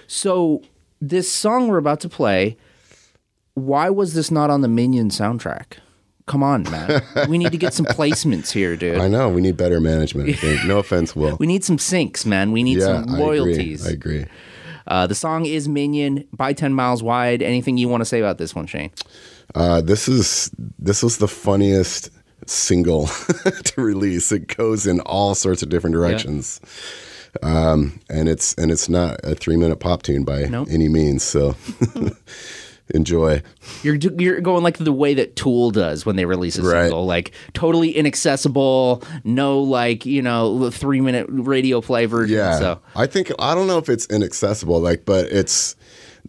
So 0.06 0.62
this 1.00 1.30
song 1.30 1.68
we're 1.68 1.78
about 1.78 2.00
to 2.00 2.08
play, 2.08 2.56
why 3.54 3.90
was 3.90 4.14
this 4.14 4.30
not 4.30 4.50
on 4.50 4.60
the 4.60 4.68
Minion 4.68 5.08
soundtrack? 5.10 5.78
Come 6.26 6.42
on, 6.42 6.62
man. 6.64 7.02
we 7.28 7.38
need 7.38 7.52
to 7.52 7.58
get 7.58 7.74
some 7.74 7.86
placements 7.86 8.52
here, 8.52 8.76
dude. 8.76 8.98
I 8.98 9.08
know 9.08 9.28
we 9.28 9.40
need 9.40 9.56
better 9.56 9.80
management. 9.80 10.28
I 10.28 10.32
think. 10.34 10.64
No 10.64 10.78
offense, 10.78 11.16
Will. 11.16 11.36
We 11.38 11.46
need 11.46 11.64
some 11.64 11.78
syncs, 11.78 12.24
man. 12.24 12.52
We 12.52 12.62
need 12.62 12.78
yeah, 12.78 12.86
some 12.86 12.96
I 12.96 13.02
agree. 13.02 13.20
royalties. 13.20 13.86
I 13.86 13.90
agree. 13.90 14.26
Uh, 14.86 15.06
the 15.06 15.14
song 15.14 15.46
is 15.46 15.68
Minion 15.68 16.26
by 16.32 16.52
10 16.52 16.74
Miles 16.74 17.02
Wide. 17.02 17.42
Anything 17.42 17.76
you 17.76 17.88
want 17.88 18.00
to 18.00 18.04
say 18.04 18.20
about 18.20 18.38
this 18.38 18.54
one, 18.54 18.66
Shane? 18.66 18.90
Uh, 19.54 19.80
this 19.80 20.08
is 20.08 20.50
this 20.78 21.02
was 21.02 21.18
the 21.18 21.28
funniest 21.28 22.10
single 22.46 23.06
to 23.64 23.80
release. 23.80 24.32
It 24.32 24.56
goes 24.56 24.86
in 24.86 25.00
all 25.00 25.34
sorts 25.34 25.62
of 25.62 25.68
different 25.68 25.94
directions, 25.94 26.60
um, 27.42 28.00
and 28.10 28.28
it's 28.28 28.54
and 28.54 28.70
it's 28.70 28.88
not 28.88 29.20
a 29.24 29.34
three 29.34 29.56
minute 29.56 29.76
pop 29.80 30.02
tune 30.02 30.24
by 30.24 30.44
Nope. 30.44 30.68
any 30.70 30.88
means. 30.88 31.22
So 31.22 31.54
enjoy. 32.94 33.42
You're 33.82 33.94
you're 33.96 34.40
going 34.40 34.62
like 34.62 34.78
the 34.78 34.92
way 34.92 35.14
that 35.14 35.36
Tool 35.36 35.70
does 35.70 36.04
when 36.04 36.16
they 36.16 36.24
release 36.24 36.58
a 36.58 36.62
Right. 36.62 36.82
single, 36.84 37.06
like 37.06 37.32
totally 37.54 37.90
inaccessible, 37.90 39.02
no 39.24 39.60
like 39.60 40.04
you 40.04 40.20
know 40.22 40.70
three 40.70 41.00
minute 41.00 41.26
radio 41.30 41.80
play 41.80 42.06
version. 42.06 42.36
Yeah, 42.36 42.58
So 42.58 42.80
I 42.94 43.06
think 43.06 43.32
I 43.38 43.54
don't 43.54 43.66
know 43.66 43.78
if 43.78 43.88
it's 43.88 44.06
inaccessible, 44.06 44.80
like, 44.80 45.04
but 45.04 45.26
it's 45.26 45.74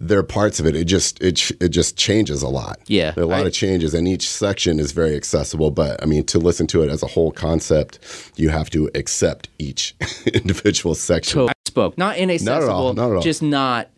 there 0.07 0.19
are 0.19 0.23
parts 0.23 0.59
of 0.59 0.65
it. 0.65 0.75
It 0.75 0.85
just 0.85 1.21
it 1.21 1.51
it 1.61 1.69
just 1.69 1.95
changes 1.97 2.41
a 2.41 2.47
lot. 2.49 2.79
Yeah, 2.87 3.11
there 3.11 3.23
are 3.23 3.27
a 3.27 3.29
lot 3.29 3.43
I- 3.43 3.47
of 3.47 3.53
changes, 3.53 3.93
and 3.93 4.07
each 4.07 4.29
section 4.29 4.79
is 4.79 4.91
very 4.91 5.15
accessible. 5.15 5.71
But 5.71 6.01
I 6.01 6.05
mean, 6.05 6.23
to 6.25 6.39
listen 6.39 6.67
to 6.67 6.83
it 6.83 6.89
as 6.89 7.01
a 7.03 7.07
whole 7.07 7.31
concept, 7.31 7.99
you 8.35 8.49
have 8.49 8.69
to 8.71 8.89
accept 8.95 9.49
each 9.59 9.95
individual 10.33 10.95
section. 10.95 11.33
so 11.33 11.47
I 11.49 11.53
spoke 11.65 11.97
not 11.97 12.17
inaccessible, 12.17 12.93
not 12.93 13.09
at 13.11 13.15
all. 13.15 13.21
just 13.21 13.41
not. 13.41 13.89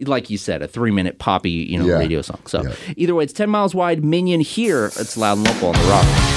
Like 0.00 0.28
you 0.28 0.38
said, 0.38 0.60
a 0.60 0.66
three-minute 0.66 1.20
poppy, 1.20 1.50
you 1.50 1.78
know, 1.78 1.86
Yeah. 1.86 1.98
radio 1.98 2.20
song. 2.20 2.40
So 2.46 2.74
either 2.96 3.14
way, 3.14 3.22
it's 3.24 3.32
ten 3.32 3.48
miles 3.48 3.76
wide. 3.76 4.04
Minion 4.04 4.40
here. 4.40 4.86
It's 4.86 5.16
loud 5.16 5.38
and 5.38 5.46
local 5.46 5.68
on 5.68 5.74
the 5.74 5.88
rock. 5.88 6.33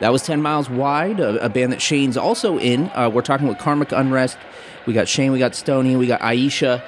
That 0.00 0.12
was 0.12 0.22
10 0.22 0.42
Miles 0.42 0.68
Wide, 0.68 1.20
a, 1.20 1.42
a 1.44 1.48
band 1.48 1.72
that 1.72 1.80
Shane's 1.80 2.16
also 2.16 2.58
in. 2.58 2.90
Uh, 2.94 3.08
we're 3.12 3.22
talking 3.22 3.48
with 3.48 3.58
Karmic 3.58 3.92
Unrest. 3.92 4.36
We 4.86 4.92
got 4.92 5.08
Shane, 5.08 5.32
we 5.32 5.38
got 5.38 5.54
Stony, 5.54 5.96
we 5.96 6.06
got 6.06 6.20
Aisha. 6.20 6.82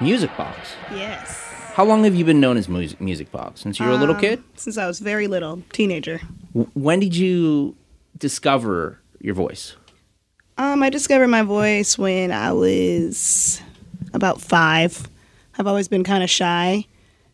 Music 0.00 0.34
Box. 0.36 0.56
Yes. 0.90 1.40
How 1.74 1.84
long 1.84 2.02
have 2.04 2.14
you 2.14 2.24
been 2.24 2.40
known 2.40 2.56
as 2.56 2.68
Music, 2.68 3.00
music 3.00 3.30
Box? 3.30 3.60
Since 3.60 3.78
you 3.78 3.86
were 3.86 3.92
a 3.92 3.96
little 3.96 4.14
Um, 4.14 4.20
kid? 4.20 4.42
Since 4.56 4.78
I 4.78 4.86
was 4.86 4.98
very 5.00 5.26
little, 5.28 5.62
teenager. 5.72 6.20
W- 6.52 6.70
when 6.74 6.98
did 7.00 7.14
you 7.14 7.76
discover 8.18 8.98
your 9.20 9.34
voice? 9.34 9.76
Um, 10.56 10.82
I 10.82 10.90
discovered 10.90 11.28
my 11.28 11.42
voice 11.42 11.98
when 11.98 12.32
I 12.32 12.52
was 12.52 13.60
about 14.12 14.40
five. 14.40 15.08
I've 15.58 15.66
always 15.66 15.88
been 15.88 16.04
kind 16.04 16.22
of 16.24 16.30
shy, 16.30 16.86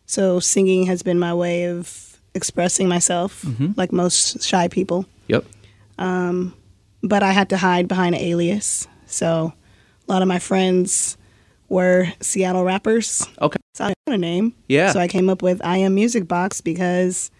so 0.05 0.39
singing 0.39 0.85
has 0.87 1.01
been 1.03 1.17
my 1.19 1.33
way 1.33 1.65
of 1.65 2.10
expressing 2.33 2.87
myself, 2.87 3.43
Mhm. 3.43 3.77
like 3.77 3.91
most 3.91 4.41
shy 4.43 4.67
people. 4.67 5.05
Yep. 5.27 5.45
Um, 5.97 6.53
but 7.03 7.23
I 7.23 7.31
had 7.31 7.49
to 7.49 7.57
hide 7.57 7.87
behind 7.87 8.15
an 8.15 8.21
alias, 8.21 8.87
so 9.05 9.53
a 10.07 10.11
lot 10.11 10.21
of 10.21 10.27
my 10.27 10.39
friends 10.39 11.17
were 11.69 12.07
Seattle 12.19 12.63
rappers. 12.63 13.25
Okay. 13.41 13.59
So 13.73 13.85
I 13.85 13.93
had 14.07 14.15
a 14.15 14.17
name. 14.17 14.53
Yeah. 14.67 14.91
So 14.91 14.99
I 14.99 15.07
came 15.07 15.29
up 15.29 15.41
with 15.41 15.61
I 15.63 15.77
Am 15.77 15.95
Music 15.95 16.27
Box 16.27 16.59
because 16.61 17.31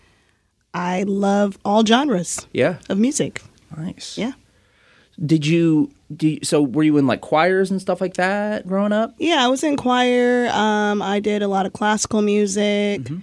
I 0.73 1.03
love 1.03 1.57
all 1.65 1.85
genres 1.85 2.47
Yeah. 2.53 2.77
of 2.89 2.97
music. 2.97 3.41
Nice. 3.75 4.17
Yeah. 4.17 4.31
Did 5.23 5.45
you, 5.45 5.91
do 6.15 6.29
you, 6.29 6.39
so 6.43 6.61
were 6.61 6.83
you 6.83 6.97
in 6.97 7.05
like 7.07 7.19
choirs 7.21 7.69
and 7.71 7.81
stuff 7.81 7.99
like 8.01 8.13
that 8.15 8.65
growing 8.65 8.93
up? 8.93 9.13
Yeah, 9.19 9.43
I 9.43 9.47
was 9.49 9.63
in 9.63 9.75
choir. 9.75 10.47
Um, 10.53 11.01
I 11.01 11.19
did 11.19 11.41
a 11.43 11.47
lot 11.49 11.65
of 11.65 11.73
classical 11.73 12.21
music. 12.21 13.01
Mm-hmm. 13.01 13.17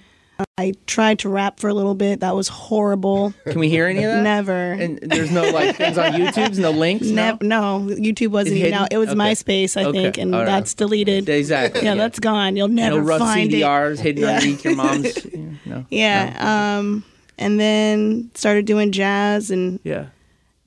I 0.57 0.73
tried 0.87 1.19
to 1.21 1.29
rap 1.29 1.59
for 1.61 1.69
a 1.69 1.75
little 1.75 1.95
bit. 1.95 2.21
That 2.21 2.35
was 2.37 2.49
horrible. 2.49 3.33
Can 3.45 3.59
we 3.59 3.69
hear 3.69 3.87
any 3.87 4.03
of 4.05 4.11
that? 4.13 4.23
Never. 4.23 4.73
And 4.73 4.99
there's 5.03 5.31
no 5.33 5.43
like 5.51 5.77
things 5.77 5.99
on 5.99 6.13
YouTube, 6.13 6.59
no 6.59 6.71
links? 6.71 7.07
Nev- 7.07 7.43
no, 7.43 7.87
YouTube 7.89 8.29
wasn't 8.29 8.57
even 8.57 8.73
out. 8.75 8.93
It 8.93 8.99
was 8.99 9.09
Okay. 9.11 9.19
MySpace, 9.19 9.77
I 9.77 9.85
Okay. 9.87 10.03
think, 10.03 10.19
and 10.19 10.33
right. 10.33 10.47
that's 10.47 10.75
deleted. 10.75 11.29
Exactly. 11.29 11.83
Yeah, 11.83 11.95
that's 11.97 12.19
gone. 12.21 12.57
You'll 12.57 12.69
never 12.69 12.97
no 13.01 13.03
rough 13.03 13.19
find 13.21 13.51
CDRs 13.51 13.95
it. 13.95 14.01
hidden 14.01 14.23
Yeah. 14.23 14.29
underneath 14.35 14.65
your 14.65 14.77
mom's. 14.77 15.27
No. 15.67 15.85
Yeah. 15.91 16.77
Um, 16.79 17.05
and 17.37 17.59
then 17.61 18.31
started 18.35 18.65
doing 18.65 18.91
jazz, 18.93 19.51
and 19.51 19.81
Yeah. 19.85 20.07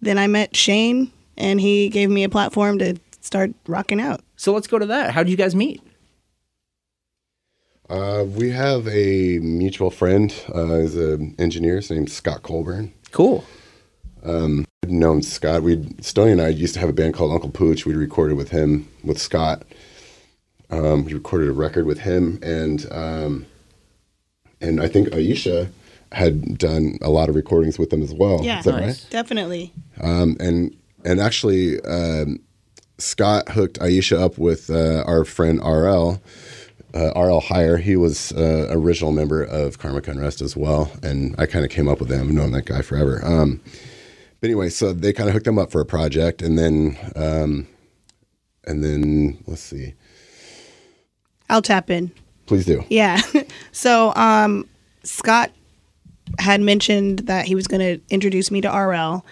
then 0.02 0.18
I 0.18 0.28
met 0.28 0.56
Shane, 0.56 1.12
and 1.38 1.60
he 1.60 1.90
gave 1.90 2.10
me 2.10 2.24
a 2.24 2.30
platform 2.30 2.78
to 2.80 2.96
start 3.22 3.52
rocking 3.68 4.00
out. 4.02 4.22
So 4.36 4.54
let's 4.54 4.68
go 4.68 4.78
to 4.80 4.86
that. 4.88 5.12
How 5.12 5.24
did 5.24 5.32
you 5.32 5.38
guys 5.38 5.56
meet? 5.56 5.82
Uh, 7.92 8.24
we 8.24 8.52
have 8.52 8.88
a 8.88 9.40
mutual 9.40 9.92
friend. 9.92 10.34
Uh, 10.56 10.78
he's 10.78 10.96
an 10.96 11.36
engineer. 11.38 11.76
His 11.76 11.92
name's 11.92 12.14
Scott 12.14 12.42
Colburn. 12.42 12.94
Cool. 13.12 13.44
Um, 14.24 14.66
I'd 14.84 14.92
known 14.92 15.22
Scott. 15.22 15.62
We 15.62 15.94
Stoney 16.00 16.32
and 16.32 16.42
I 16.42 16.48
used 16.48 16.74
to 16.76 16.80
have 16.80 16.88
a 16.88 16.94
band 16.94 17.16
called 17.16 17.34
Uncle 17.34 17.50
Pooch. 17.50 17.86
We 17.86 17.94
recorded 17.94 18.38
with 18.38 18.50
him 18.50 18.88
with 19.04 19.20
Scott. 19.20 19.64
Um, 20.70 21.04
we 21.04 21.14
recorded 21.14 21.50
a 21.50 21.52
record 21.52 21.86
with 21.86 22.00
him, 22.00 22.40
and 22.42 22.86
um, 22.92 23.46
and 24.62 24.82
I 24.82 24.88
think 24.88 25.10
Aisha 25.10 25.70
had 26.14 26.58
done 26.58 26.98
a 27.02 27.10
lot 27.10 27.28
of 27.28 27.36
recordings 27.36 27.78
with 27.78 27.90
them 27.90 28.02
as 28.02 28.14
well. 28.14 28.40
yeah, 28.42 28.60
Is 28.60 28.66
that 28.66 28.74
right? 28.74 29.06
definitely. 29.10 29.74
Um, 30.00 30.38
and 30.40 30.74
and 31.04 31.20
actually, 31.20 31.82
um, 31.82 32.40
Scott 33.00 33.50
hooked 33.50 33.80
Aisha 33.80 34.18
up 34.18 34.38
with 34.38 34.70
uh, 34.70 35.04
our 35.06 35.26
friend 35.26 35.60
RL. 35.60 36.22
Uh, 36.94 37.12
RL 37.16 37.40
Hire, 37.40 37.78
he 37.78 37.96
was 37.96 38.32
uh, 38.34 38.68
original 38.70 39.12
member 39.12 39.44
of 39.44 39.80
Karmic 39.80 40.08
Unrest 40.08 40.42
as 40.42 40.58
well, 40.58 40.92
and 41.02 41.36
I 41.38 41.46
kind 41.46 41.64
of 41.64 41.72
came 41.72 41.88
up 41.88 42.00
with 42.00 42.12
him. 42.12 42.28
I've 42.28 42.34
known 42.34 42.52
that 42.52 42.66
guy 42.66 42.82
forever. 42.82 43.22
Um, 43.24 43.62
but 44.42 44.48
anyway, 44.48 44.70
so 44.70 44.92
they 44.92 45.14
kind 45.14 45.30
of 45.30 45.34
hooked 45.34 45.48
him 45.48 45.60
up 45.60 45.72
for 45.72 45.80
a 45.80 45.86
project, 45.86 46.42
and 46.42 46.58
then 46.58 46.98
um, 47.16 47.68
and 48.66 48.84
then 48.84 49.38
let's 49.48 49.62
see, 49.62 49.94
I'll 51.50 51.62
tap 51.62 51.90
in. 51.90 52.12
please 52.48 52.66
do. 52.66 52.84
Yeah. 52.90 53.22
so 53.72 54.14
um, 54.16 54.68
Scott 55.04 55.52
had 56.40 56.60
mentioned 56.60 57.20
that 57.20 57.46
he 57.46 57.56
was 57.56 57.68
going 57.68 57.82
to 57.82 58.04
introduce 58.14 58.52
me 58.52 58.62
to 58.62 58.70
RL, 58.70 59.24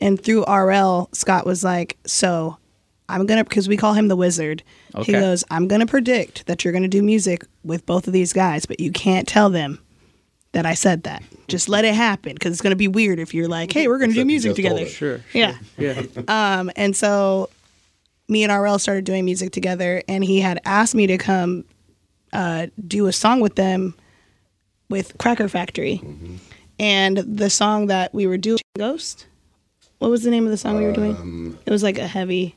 and 0.00 0.22
through 0.22 0.44
RL, 0.44 1.08
Scott 1.12 1.46
was 1.46 1.64
like, 1.64 1.96
"So, 2.06 2.57
I'm 3.08 3.26
gonna 3.26 3.44
because 3.44 3.68
we 3.68 3.76
call 3.76 3.94
him 3.94 4.08
the 4.08 4.16
Wizard. 4.16 4.62
He 5.04 5.12
goes, 5.20 5.44
"I'm 5.50 5.68
gonna 5.68 5.86
predict 5.86 6.46
that 6.46 6.64
you're 6.64 6.72
gonna 6.72 6.88
do 6.88 7.02
music 7.02 7.44
with 7.64 7.86
both 7.86 8.06
of 8.06 8.12
these 8.12 8.32
guys, 8.32 8.66
but 8.66 8.80
you 8.80 8.90
can't 8.92 9.26
tell 9.28 9.50
them." 9.50 9.80
That 10.52 10.64
I 10.64 10.72
said 10.72 11.02
that. 11.02 11.22
Just 11.46 11.68
let 11.68 11.84
it 11.84 11.94
happen 11.94 12.32
because 12.32 12.52
it's 12.52 12.62
going 12.62 12.70
to 12.70 12.76
be 12.76 12.88
weird 12.88 13.18
if 13.20 13.34
you're 13.34 13.48
like, 13.48 13.70
"Hey, 13.70 13.86
we're 13.86 13.98
going 13.98 14.10
to 14.10 14.14
do 14.14 14.24
music 14.24 14.56
together." 14.56 14.86
Sure. 14.86 15.20
Yeah. 15.34 15.54
Yeah. 15.76 16.02
Um, 16.26 16.70
and 16.74 16.96
so 16.96 17.50
me 18.28 18.44
and 18.44 18.52
RL 18.52 18.78
started 18.78 19.04
doing 19.04 19.26
music 19.26 19.52
together, 19.52 20.02
and 20.08 20.24
he 20.24 20.40
had 20.40 20.58
asked 20.64 20.94
me 20.94 21.06
to 21.06 21.18
come 21.18 21.64
uh, 22.32 22.68
do 22.86 23.06
a 23.08 23.12
song 23.12 23.40
with 23.40 23.56
them 23.56 23.94
with 24.88 25.16
Cracker 25.18 25.48
Factory. 25.48 26.00
And 26.80 27.18
the 27.18 27.50
song 27.50 27.86
that 27.88 28.14
we 28.14 28.26
were 28.26 28.38
doing, 28.38 28.58
Ghost. 28.76 29.26
What 29.98 30.10
was 30.10 30.22
the 30.22 30.30
name 30.30 30.44
of 30.44 30.50
the 30.50 30.56
song 30.56 30.78
we 30.78 30.84
were 30.86 30.92
doing? 30.92 31.58
It 31.66 31.70
was 31.70 31.82
like 31.82 31.98
a 31.98 32.06
heavy. 32.06 32.56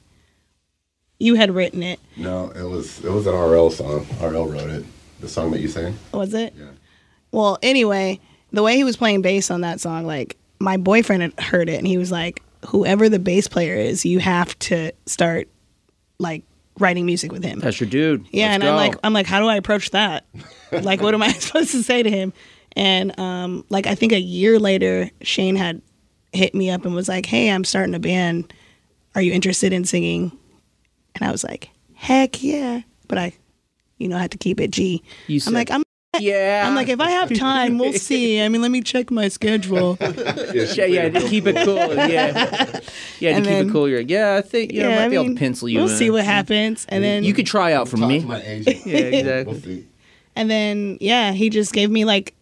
You 1.21 1.36
had 1.36 1.53
written 1.53 1.84
it, 1.84 1.99
No, 2.17 2.49
it 2.49 2.63
was 2.63 3.03
it 3.05 3.12
was 3.12 3.27
an 3.27 3.36
RL 3.36 3.69
song. 3.69 4.07
RL 4.19 4.47
wrote 4.47 4.69
it. 4.69 4.86
The 5.19 5.29
song 5.29 5.51
that 5.51 5.62
you 5.62 5.67
sang. 5.67 5.95
was 6.12 6.34
it? 6.34 6.53
Yeah. 6.57 6.65
Well, 7.31 7.60
anyway, 7.62 8.19
the 8.51 8.63
way 8.63 8.75
he 8.75 8.84
was 8.84 8.97
playing 8.97 9.21
bass 9.21 9.51
on 9.51 9.62
that 9.62 9.79
song, 9.79 10.05
like 10.07 10.36
my 10.60 10.77
boyfriend 10.77 11.21
had 11.21 11.39
heard 11.39 11.69
it, 11.69 11.77
and 11.77 11.86
he 11.86 11.97
was 11.99 12.12
like, 12.12 12.41
"Whoever 12.67 13.07
the 13.07 13.19
bass 13.19 13.47
player 13.47 13.75
is, 13.75 14.03
you 14.03 14.17
have 14.19 14.57
to 14.60 14.91
start 15.05 15.47
like 16.17 16.43
writing 16.79 17.05
music 17.05 17.31
with 17.31 17.43
him." 17.43 17.60
That's 17.60 17.79
your 17.79 17.89
dude. 17.89 18.25
Yeah, 18.31 18.45
Let's 18.47 18.53
and 18.55 18.63
go. 18.63 18.69
I'm 18.69 18.75
like, 18.75 18.95
I'm 19.03 19.13
like, 19.13 19.27
how 19.27 19.39
do 19.39 19.47
I 19.47 19.57
approach 19.57 19.91
that? 19.91 20.25
like, 20.71 21.01
what 21.01 21.13
am 21.13 21.21
I 21.21 21.31
supposed 21.34 21.69
to 21.71 21.84
say 21.84 22.01
to 22.01 22.10
him? 22.10 22.34
And 22.75 23.17
um, 23.19 23.63
like, 23.69 23.86
I 23.86 23.93
think 23.93 24.12
a 24.12 24.19
year 24.19 24.57
later, 24.57 25.12
Shane 25.21 25.55
had 25.55 25.84
hit 26.34 26.55
me 26.55 26.71
up 26.71 26.84
and 26.84 26.95
was 26.95 27.07
like, 27.07 27.27
"Hey, 27.27 27.51
I'm 27.51 27.63
starting 27.63 27.93
a 27.93 27.99
band. 27.99 28.51
Are 29.13 29.21
you 29.21 29.34
interested 29.34 29.71
in 29.71 29.86
singing?" 29.86 30.31
And 31.21 31.27
I 31.29 31.31
was 31.31 31.43
like, 31.43 31.69
"Heck 31.93 32.41
yeah!" 32.43 32.81
But 33.07 33.19
I, 33.19 33.34
you 33.99 34.07
know, 34.07 34.17
I 34.17 34.21
had 34.21 34.31
to 34.31 34.39
keep 34.39 34.60
it 34.60 34.71
G. 34.71 35.03
You 35.27 35.36
I'm 35.36 35.39
said, 35.39 35.53
like, 35.53 35.69
I'm. 35.71 35.84
Yeah. 36.19 36.65
I'm 36.67 36.75
like, 36.75 36.89
if 36.89 36.99
I 36.99 37.12
have 37.12 37.31
time, 37.38 37.77
we'll 37.77 37.93
see. 38.10 38.41
I 38.41 38.49
mean, 38.49 38.62
let 38.62 38.71
me 38.71 38.81
check 38.81 39.12
my 39.12 39.27
schedule. 39.27 39.97
yeah, 40.01 40.86
yeah, 40.86 41.10
to 41.19 41.21
keep 41.29 41.45
it 41.45 41.55
cool. 41.63 41.77
Yeah, 41.77 42.81
yeah, 43.19 43.29
to 43.29 43.36
And 43.38 43.45
keep 43.45 43.67
it 43.67 43.71
cool. 43.71 43.88
You're 43.88 43.99
like, 43.99 44.10
yeah, 44.10 44.36
I 44.36 44.41
think 44.41 44.73
you 44.73 44.81
know, 44.81 44.89
I 44.89 44.95
might 44.95 45.03
I 45.03 45.10
be 45.10 45.15
able 45.15 45.25
mean, 45.25 45.36
to 45.36 45.39
pencil 45.39 45.69
you. 45.69 45.77
We'll 45.77 45.89
in. 45.89 45.95
see 45.95 46.10
what 46.10 46.25
happens, 46.25 46.88
and 46.89 47.03
then 47.03 47.23
you 47.23 47.34
could 47.36 47.45
try 47.45 47.73
out 47.73 47.88
for 47.88 47.97
me. 47.97 48.21
to 48.21 48.25
my 48.25 48.41
agent. 48.41 48.84
yeah, 48.86 48.97
exactly. 48.97 49.88
And 50.36 50.49
then 50.49 50.97
yeah, 50.99 51.34
he 51.34 51.51
just 51.51 51.71
gave 51.71 51.91
me 51.91 52.03
like 52.03 52.34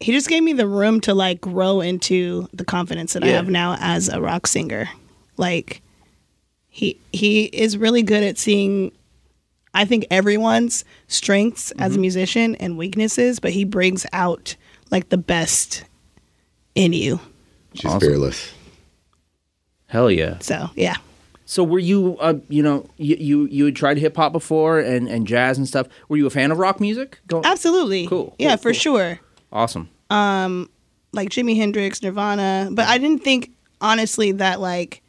he 0.00 0.12
just 0.12 0.28
gave 0.28 0.42
me 0.42 0.52
the 0.52 0.66
room 0.66 1.00
to 1.02 1.14
like 1.14 1.40
grow 1.40 1.80
into 1.80 2.48
the 2.52 2.64
confidence 2.64 3.12
that 3.12 3.22
I 3.22 3.28
have 3.28 3.48
now 3.48 3.76
as 3.78 4.08
a 4.08 4.20
rock 4.20 4.46
singer. 4.48 4.88
Like 5.36 5.82
he 6.70 6.98
he 7.12 7.44
is 7.44 7.76
really 7.76 8.02
good 8.02 8.22
at 8.22 8.38
seeing 8.38 8.92
I 9.74 9.84
think 9.84 10.06
everyone's 10.10 10.84
strengths 11.08 11.70
as 11.72 11.92
a 11.92 11.94
Mm-hmm. 11.94 12.00
musician 12.00 12.54
and 12.56 12.76
weaknesses, 12.78 13.38
but 13.40 13.52
he 13.52 13.64
brings 13.64 14.04
out 14.12 14.56
like 14.90 15.08
the 15.10 15.18
best 15.18 15.84
in 16.74 16.92
you. 16.92 17.20
She's 17.74 17.94
fearless. 17.96 18.52
Hell 19.86 20.10
yeah. 20.10 20.38
So 20.40 20.70
yeah. 20.74 20.96
So 21.46 21.64
were 21.64 21.80
you, 21.80 22.16
uh, 22.20 22.34
you 22.48 22.62
know, 22.62 22.88
you, 22.96 23.16
you 23.16 23.46
you 23.46 23.64
had 23.64 23.74
tried 23.76 23.98
hip 23.98 24.16
hop 24.16 24.32
before 24.32 24.78
and, 24.78 25.08
and 25.08 25.26
jazz 25.26 25.58
and 25.58 25.66
stuff. 25.66 25.88
Were 26.08 26.16
you 26.16 26.26
a 26.26 26.30
fan 26.30 26.52
of 26.52 26.58
rock 26.58 26.80
music? 26.80 27.18
Go- 27.26 27.42
Absolutely. 27.44 28.06
Cool. 28.06 28.34
Yeah, 28.38 28.50
cool, 28.50 28.56
for 28.58 28.70
cool. 28.70 28.78
sure. 28.78 29.20
Awesome. 29.52 29.88
um 30.10 30.70
like 31.12 31.28
Jimi 31.30 31.56
Hendrix, 31.56 32.02
Nirvana, 32.02 32.68
but 32.70 32.86
I 32.86 32.98
didn't 32.98 33.24
think 33.24 33.50
honestly 33.80 34.30
that 34.32 34.60
like 34.60 35.02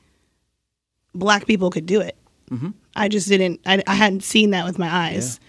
black 1.14 1.46
people 1.48 1.70
could 1.70 1.86
do 1.86 2.02
it. 2.02 2.16
Mhm. 2.50 2.74
I 2.96 3.08
just 3.08 3.28
didn't. 3.30 3.62
I, 3.66 3.82
I 3.88 3.96
hadn't 3.96 4.24
seen 4.24 4.50
that 4.52 4.66
with 4.66 4.78
my 4.78 4.90
eyes, 4.94 5.40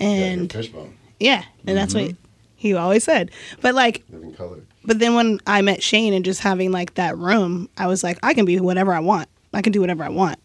and 0.00 0.50
Fishbone. 0.52 0.96
yeah, 1.20 1.44
and 1.66 1.76
that's 1.76 1.94
what 1.94 2.14
he 2.56 2.74
always 2.74 3.04
said. 3.04 3.30
But 3.60 3.74
like, 3.74 4.04
Living 4.10 4.32
Colour. 4.34 4.60
but 4.84 4.98
then 4.98 5.14
when 5.14 5.40
I 5.46 5.60
met 5.62 5.82
Shane 5.82 6.14
and 6.14 6.24
just 6.24 6.40
having 6.40 6.72
like 6.72 6.94
that 6.94 7.16
room, 7.18 7.68
I 7.76 7.86
was 7.86 8.02
like, 8.02 8.18
I 8.22 8.32
can 8.34 8.46
be 8.46 8.58
whatever 8.60 8.92
I 8.94 9.00
want. 9.00 9.28
I 9.52 9.60
can 9.62 9.72
do 9.72 9.80
whatever 9.80 10.02
I 10.04 10.08
want. 10.08 10.38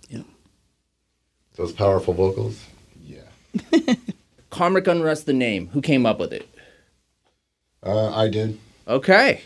Those 1.56 1.72
powerful 1.72 2.14
vocals. 2.16 2.66
Yeah. 3.06 3.22
Karmic 4.50 4.88
Unrest, 4.88 5.28
the 5.28 5.34
name. 5.34 5.68
Who 5.68 5.82
came 5.82 6.04
up 6.06 6.18
with 6.20 6.34
it? 6.34 6.50
Uh, 7.84 8.12
I 8.14 8.28
did. 8.28 8.60
Okay. 8.88 9.42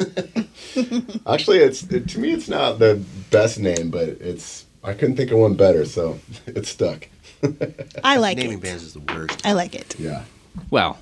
Actually, 1.26 1.58
it's 1.58 1.82
it, 1.84 2.08
to 2.10 2.18
me, 2.18 2.32
it's 2.32 2.48
not 2.48 2.78
the 2.78 3.02
best 3.30 3.58
name, 3.58 3.90
but 3.90 4.08
it's 4.08 4.66
I 4.82 4.94
couldn't 4.94 5.16
think 5.16 5.30
of 5.30 5.38
one 5.38 5.54
better, 5.54 5.84
so 5.84 6.18
it 6.46 6.66
stuck. 6.66 7.08
I 8.04 8.16
like 8.18 8.36
Naming 8.38 8.58
it. 8.58 8.62
bands 8.62 8.82
is 8.82 8.92
the 8.94 9.00
worst. 9.00 9.44
I 9.46 9.52
like 9.52 9.74
it. 9.74 9.98
Yeah. 9.98 10.24
Well, 10.70 10.98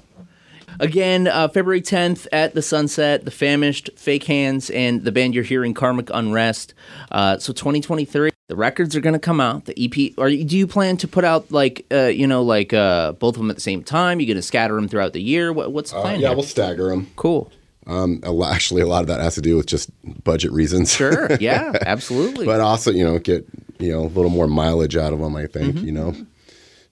Again, 0.81 1.27
uh, 1.27 1.49
February 1.49 1.81
10th 1.83 2.29
at 2.31 2.55
the 2.55 2.63
Sunset, 2.63 3.25
The 3.25 3.33
Famished, 3.33 3.91
Fake 3.97 4.23
Hands, 4.25 4.71
and 4.71 5.03
the 5.03 5.11
band 5.11 5.35
you're 5.35 5.43
hearing, 5.43 5.75
Karmic 5.75 6.09
Unrest. 6.15 6.73
Uh, 7.11 7.37
so 7.39 7.53
2023, 7.53 8.31
the 8.47 8.55
records 8.55 8.95
are 8.95 9.01
going 9.01 9.15
to 9.15 9.19
come 9.19 9.41
out. 9.41 9.65
The 9.65 9.75
EP, 9.77 10.13
or 10.17 10.29
do 10.31 10.37
you 10.37 10.69
plan 10.69 10.97
to 10.99 11.09
put 11.09 11.25
out 11.25 11.51
like, 11.51 11.85
uh, 11.91 12.05
you 12.05 12.29
know, 12.29 12.43
like 12.45 12.73
uh, 12.73 13.11
both 13.13 13.35
of 13.35 13.41
them 13.41 13.51
at 13.51 13.57
the 13.57 13.63
same 13.63 13.83
time? 13.83 14.21
You're 14.21 14.29
going 14.29 14.37
to 14.37 14.43
scatter 14.43 14.75
them 14.77 14.87
throughout 14.87 15.15
the 15.15 15.23
year? 15.23 15.53
What, 15.53 15.73
what's 15.73 15.91
the 15.91 15.97
Uh, 15.99 16.03
plan? 16.03 16.21
yeah, 16.21 16.29
here? 16.29 16.37
we'll 16.37 16.45
stagger 16.47 16.91
them. 16.91 17.09
Cool. 17.17 17.51
Um, 17.89 18.21
actually, 18.45 18.83
a 18.83 18.87
lot 18.87 19.01
of 19.01 19.07
that 19.09 19.21
has 19.21 19.35
to 19.37 19.41
do 19.41 19.57
with 19.57 19.67
just 19.67 19.91
budget 20.23 20.53
reasons. 20.53 20.93
Sure. 20.93 21.29
Yeah, 21.41 21.73
absolutely. 21.87 22.45
but 22.47 22.61
also, 22.61 22.91
you 22.93 23.03
know, 23.05 23.19
get 23.19 23.47
you 23.81 23.91
know 23.93 24.01
a 24.03 24.13
little 24.13 24.31
more 24.31 24.47
mileage 24.47 24.95
out 24.97 25.13
of 25.13 25.19
them. 25.21 25.35
I 25.35 25.47
think 25.47 25.75
Mm-hmm. 25.77 25.87
you 25.87 25.93
know. 25.93 26.15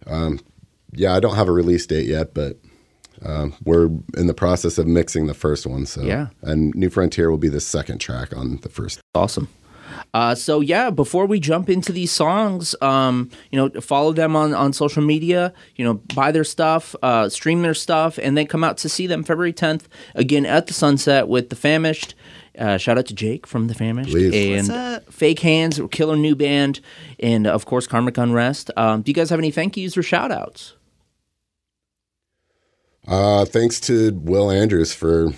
Um, 0.06 0.40
yeah, 0.92 1.14
I 1.14 1.20
don't 1.20 1.34
have 1.36 1.48
a 1.48 1.52
release 1.52 1.86
date 1.86 2.06
yet, 2.06 2.32
but 2.32 2.56
um, 3.24 3.54
we're 3.64 3.86
in 4.16 4.26
the 4.26 4.34
process 4.34 4.78
of 4.78 4.86
mixing 4.86 5.26
the 5.26 5.34
first 5.34 5.66
one. 5.66 5.84
So 5.86 6.02
Yeah. 6.02 6.28
and 6.42 6.74
New 6.74 6.90
Frontier 6.90 7.30
will 7.30 7.38
be 7.38 7.48
the 7.48 7.60
second 7.60 7.98
track 7.98 8.34
on 8.36 8.58
the 8.62 8.68
first. 8.68 9.00
Awesome. 9.14 9.48
Uh, 10.16 10.34
so 10.34 10.60
yeah, 10.62 10.88
before 10.88 11.26
we 11.26 11.38
jump 11.38 11.68
into 11.68 11.92
these 11.92 12.10
songs, 12.10 12.74
um, 12.80 13.28
you 13.50 13.58
know, 13.58 13.68
follow 13.82 14.14
them 14.14 14.34
on, 14.34 14.54
on 14.54 14.72
social 14.72 15.02
media. 15.02 15.52
You 15.74 15.84
know, 15.84 15.94
buy 16.14 16.32
their 16.32 16.42
stuff, 16.42 16.96
uh, 17.02 17.28
stream 17.28 17.60
their 17.60 17.74
stuff, 17.74 18.18
and 18.22 18.34
then 18.34 18.46
come 18.46 18.64
out 18.64 18.78
to 18.78 18.88
see 18.88 19.06
them 19.06 19.24
February 19.24 19.52
10th 19.52 19.82
again 20.14 20.46
at 20.46 20.68
the 20.68 20.72
Sunset 20.72 21.28
with 21.28 21.50
the 21.50 21.54
Famished. 21.54 22.14
Uh, 22.58 22.78
shout 22.78 22.96
out 22.96 23.04
to 23.04 23.12
Jake 23.12 23.46
from 23.46 23.66
the 23.66 23.74
Famished 23.74 24.08
Please. 24.08 24.32
and 24.32 24.68
What's? 25.02 25.14
Fake 25.14 25.40
Hands, 25.40 25.78
killer 25.90 26.16
new 26.16 26.34
band, 26.34 26.80
and 27.20 27.46
of 27.46 27.66
course 27.66 27.86
Karmic 27.86 28.16
Unrest. 28.16 28.70
Um, 28.74 29.02
do 29.02 29.10
you 29.10 29.14
guys 29.14 29.28
have 29.28 29.38
any 29.38 29.50
thank 29.50 29.76
yous 29.76 29.98
or 29.98 30.02
shout 30.02 30.32
outs? 30.32 30.76
Uh, 33.06 33.44
thanks 33.44 33.80
to 33.80 34.12
Will 34.14 34.50
Andrews 34.50 34.94
for 34.94 35.32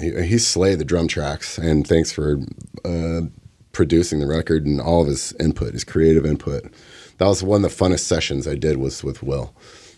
he, 0.00 0.22
he 0.22 0.38
slayed 0.38 0.78
the 0.78 0.86
drum 0.86 1.06
tracks, 1.06 1.58
and 1.58 1.86
thanks 1.86 2.10
for 2.10 2.40
uh, 2.82 3.20
producing 3.76 4.18
the 4.20 4.26
record 4.26 4.64
and 4.66 4.80
all 4.80 5.02
of 5.02 5.06
his 5.08 5.32
input, 5.38 5.74
his 5.74 5.84
creative 5.84 6.24
input. 6.24 6.64
That 7.18 7.26
was 7.26 7.42
one 7.42 7.62
of 7.64 7.70
the 7.70 7.84
funnest 7.84 8.00
sessions 8.00 8.48
I 8.48 8.54
did 8.54 8.78
was 8.78 9.04
with 9.04 9.22
Will, 9.22 9.54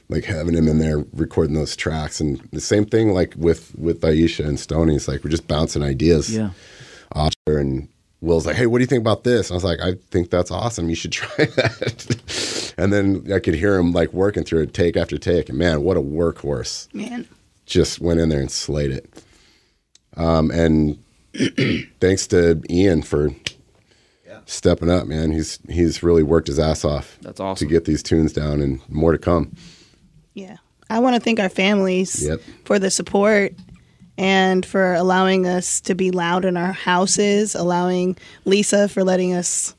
like 0.09 0.25
having 0.25 0.55
him 0.55 0.67
in 0.69 0.79
there 0.79 1.05
recording 1.13 1.55
those 1.55 1.77
tracks, 1.77 2.21
and 2.21 2.41
the 2.53 2.61
same 2.61 2.85
thing 2.85 3.13
like 3.13 3.35
with 3.37 3.73
with 3.79 4.01
Aisha 4.03 4.45
and 4.45 4.59
Stoney's, 4.59 5.07
like 5.09 5.23
we're 5.25 5.31
just 5.31 5.47
bouncing 5.49 5.83
ideas 5.83 6.35
Yeah. 6.35 6.51
off 7.13 7.33
there, 7.47 7.59
and 7.59 7.89
Will's 8.21 8.47
like, 8.47 8.57
"Hey, 8.57 8.67
what 8.67 8.79
do 8.79 8.83
you 8.83 8.87
think 8.89 9.01
about 9.01 9.23
this?" 9.25 9.49
And 9.49 9.55
I 9.55 9.57
was 9.57 9.65
like, 9.65 9.81
"I 9.81 9.95
think 10.11 10.31
that's 10.31 10.51
awesome. 10.51 10.89
You 10.89 10.97
should 10.97 11.13
try 11.21 11.45
that." 11.45 12.73
and 12.77 12.93
then 12.93 13.33
I 13.33 13.39
could 13.39 13.55
hear 13.55 13.77
him 13.77 13.93
like 13.93 14.13
working 14.13 14.43
through 14.45 14.63
it 14.63 14.75
take 14.75 14.97
after 14.97 15.19
take, 15.19 15.49
and 15.49 15.59
man, 15.59 15.83
what 15.83 15.97
a 15.97 16.01
workhorse! 16.03 16.93
Man. 16.93 17.29
just 17.67 18.01
went 18.01 18.19
in 18.21 18.29
there 18.29 18.41
and 18.41 18.51
slayed 18.51 18.91
it. 18.91 19.23
Um, 20.17 20.51
and 20.51 20.99
thanks 22.01 22.27
to 22.29 22.61
Ian 22.71 23.03
for 23.03 23.31
stepping 24.49 24.91
up, 24.91 25.07
man. 25.07 25.31
He's 25.33 25.59
he's 25.69 26.03
really 26.03 26.23
worked 26.23 26.49
his 26.49 26.59
ass 26.59 26.85
off. 26.85 27.19
That's 27.23 27.39
awesome. 27.41 27.67
to 27.69 27.73
get 27.73 27.85
these 27.85 28.03
tunes 28.03 28.33
down, 28.33 28.61
and 28.61 28.81
more 28.89 29.13
to 29.13 29.19
come. 29.19 29.55
Yeah. 30.35 30.57
I 30.91 31.01
want 31.01 31.15
to 31.17 31.21
thank 31.21 31.39
our 31.39 31.51
families 31.51 32.23
Yep. 32.27 32.41
for 32.65 32.79
the 32.79 32.91
support 32.91 33.53
and 34.17 34.65
for 34.65 34.95
allowing 34.95 35.47
us 35.47 35.81
to 35.83 35.95
be 35.95 36.11
loud 36.11 36.45
in 36.47 36.57
our 36.57 36.73
houses, 36.73 37.55
allowing 37.55 38.17
Lisa 38.47 38.89
for 38.89 39.05
letting 39.05 39.35
us. 39.35 39.75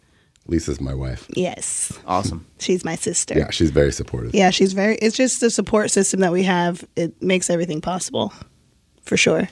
Lisa's 0.48 0.80
my 0.82 0.94
wife. 0.94 1.26
Yes, 1.36 1.92
Awesome. 2.08 2.46
she's 2.60 2.84
my 2.86 2.96
sister. 2.96 3.38
Yeah, 3.38 3.50
she's 3.52 3.70
very 3.72 3.92
supportive. 3.92 4.34
Yeah, 4.34 4.50
she's 4.52 4.74
very. 4.74 4.96
It's 4.98 5.16
just 5.18 5.42
the 5.42 5.50
support 5.50 5.92
system 5.92 6.20
that 6.22 6.32
we 6.32 6.44
have. 6.44 6.84
It 6.96 7.22
makes 7.22 7.50
everything 7.50 7.82
possible, 7.82 8.32
for 9.04 9.16
sure. 9.18 9.48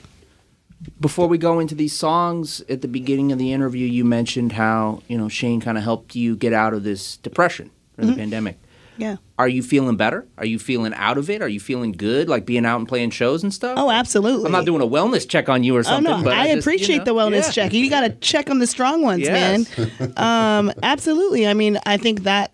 Before 1.00 1.28
we 1.28 1.38
go 1.40 1.60
into 1.60 1.74
these 1.74 1.94
songs, 1.94 2.62
at 2.70 2.82
the 2.82 2.88
beginning 2.88 3.32
of 3.32 3.40
the 3.40 3.52
interview, 3.52 3.88
you 3.88 4.06
mentioned 4.06 4.52
how 4.54 5.02
you 5.08 5.18
know 5.18 5.28
Shane 5.28 5.60
kind 5.60 5.78
of 5.78 5.84
helped 5.84 6.16
you 6.16 6.36
get 6.36 6.54
out 6.54 6.74
of 6.74 6.84
this 6.84 7.18
depression 7.18 7.72
during 7.96 8.12
the 8.12 8.18
pandemic. 8.18 8.60
Yeah. 8.98 9.18
Are 9.40 9.48
you 9.48 9.62
feeling 9.62 9.96
better? 9.96 10.28
Are 10.38 10.46
you 10.46 10.58
feeling 10.58 10.94
out 10.96 11.18
of 11.20 11.30
it? 11.30 11.42
Are 11.44 11.48
you 11.48 11.60
feeling 11.60 11.92
good, 11.92 12.28
like 12.28 12.46
being 12.48 12.66
out 12.66 12.78
and 12.78 12.88
playing 12.88 13.12
shows 13.12 13.44
and 13.44 13.54
stuff? 13.54 13.78
Oh, 13.78 13.92
absolutely. 13.92 14.48
I'm 14.48 14.52
not 14.52 14.66
doing 14.66 14.82
a 14.82 14.88
wellness 14.88 15.28
check 15.30 15.50
on 15.50 15.64
you 15.64 15.76
or 15.76 15.84
something. 15.84 16.12
Oh 16.12 16.18
no, 16.18 16.24
but 16.24 16.34
I, 16.34 16.46
just, 16.46 16.54
you 16.54 16.60
appreciate 16.60 16.98
know, 17.00 17.04
the 17.06 17.14
wellness 17.14 17.44
yeah. 17.46 17.52
check. 17.52 17.74
You 17.74 17.90
got 17.92 18.02
to 18.02 18.10
check 18.10 18.50
on 18.50 18.58
the 18.60 18.66
strong 18.68 19.04
ones, 19.04 19.22
Yes. 19.22 19.78
man. 19.78 20.14
Um, 20.18 20.74
absolutely. 20.82 21.48
I 21.48 21.54
mean, 21.54 21.80
I 21.86 21.98
think 21.98 22.24
that 22.24 22.54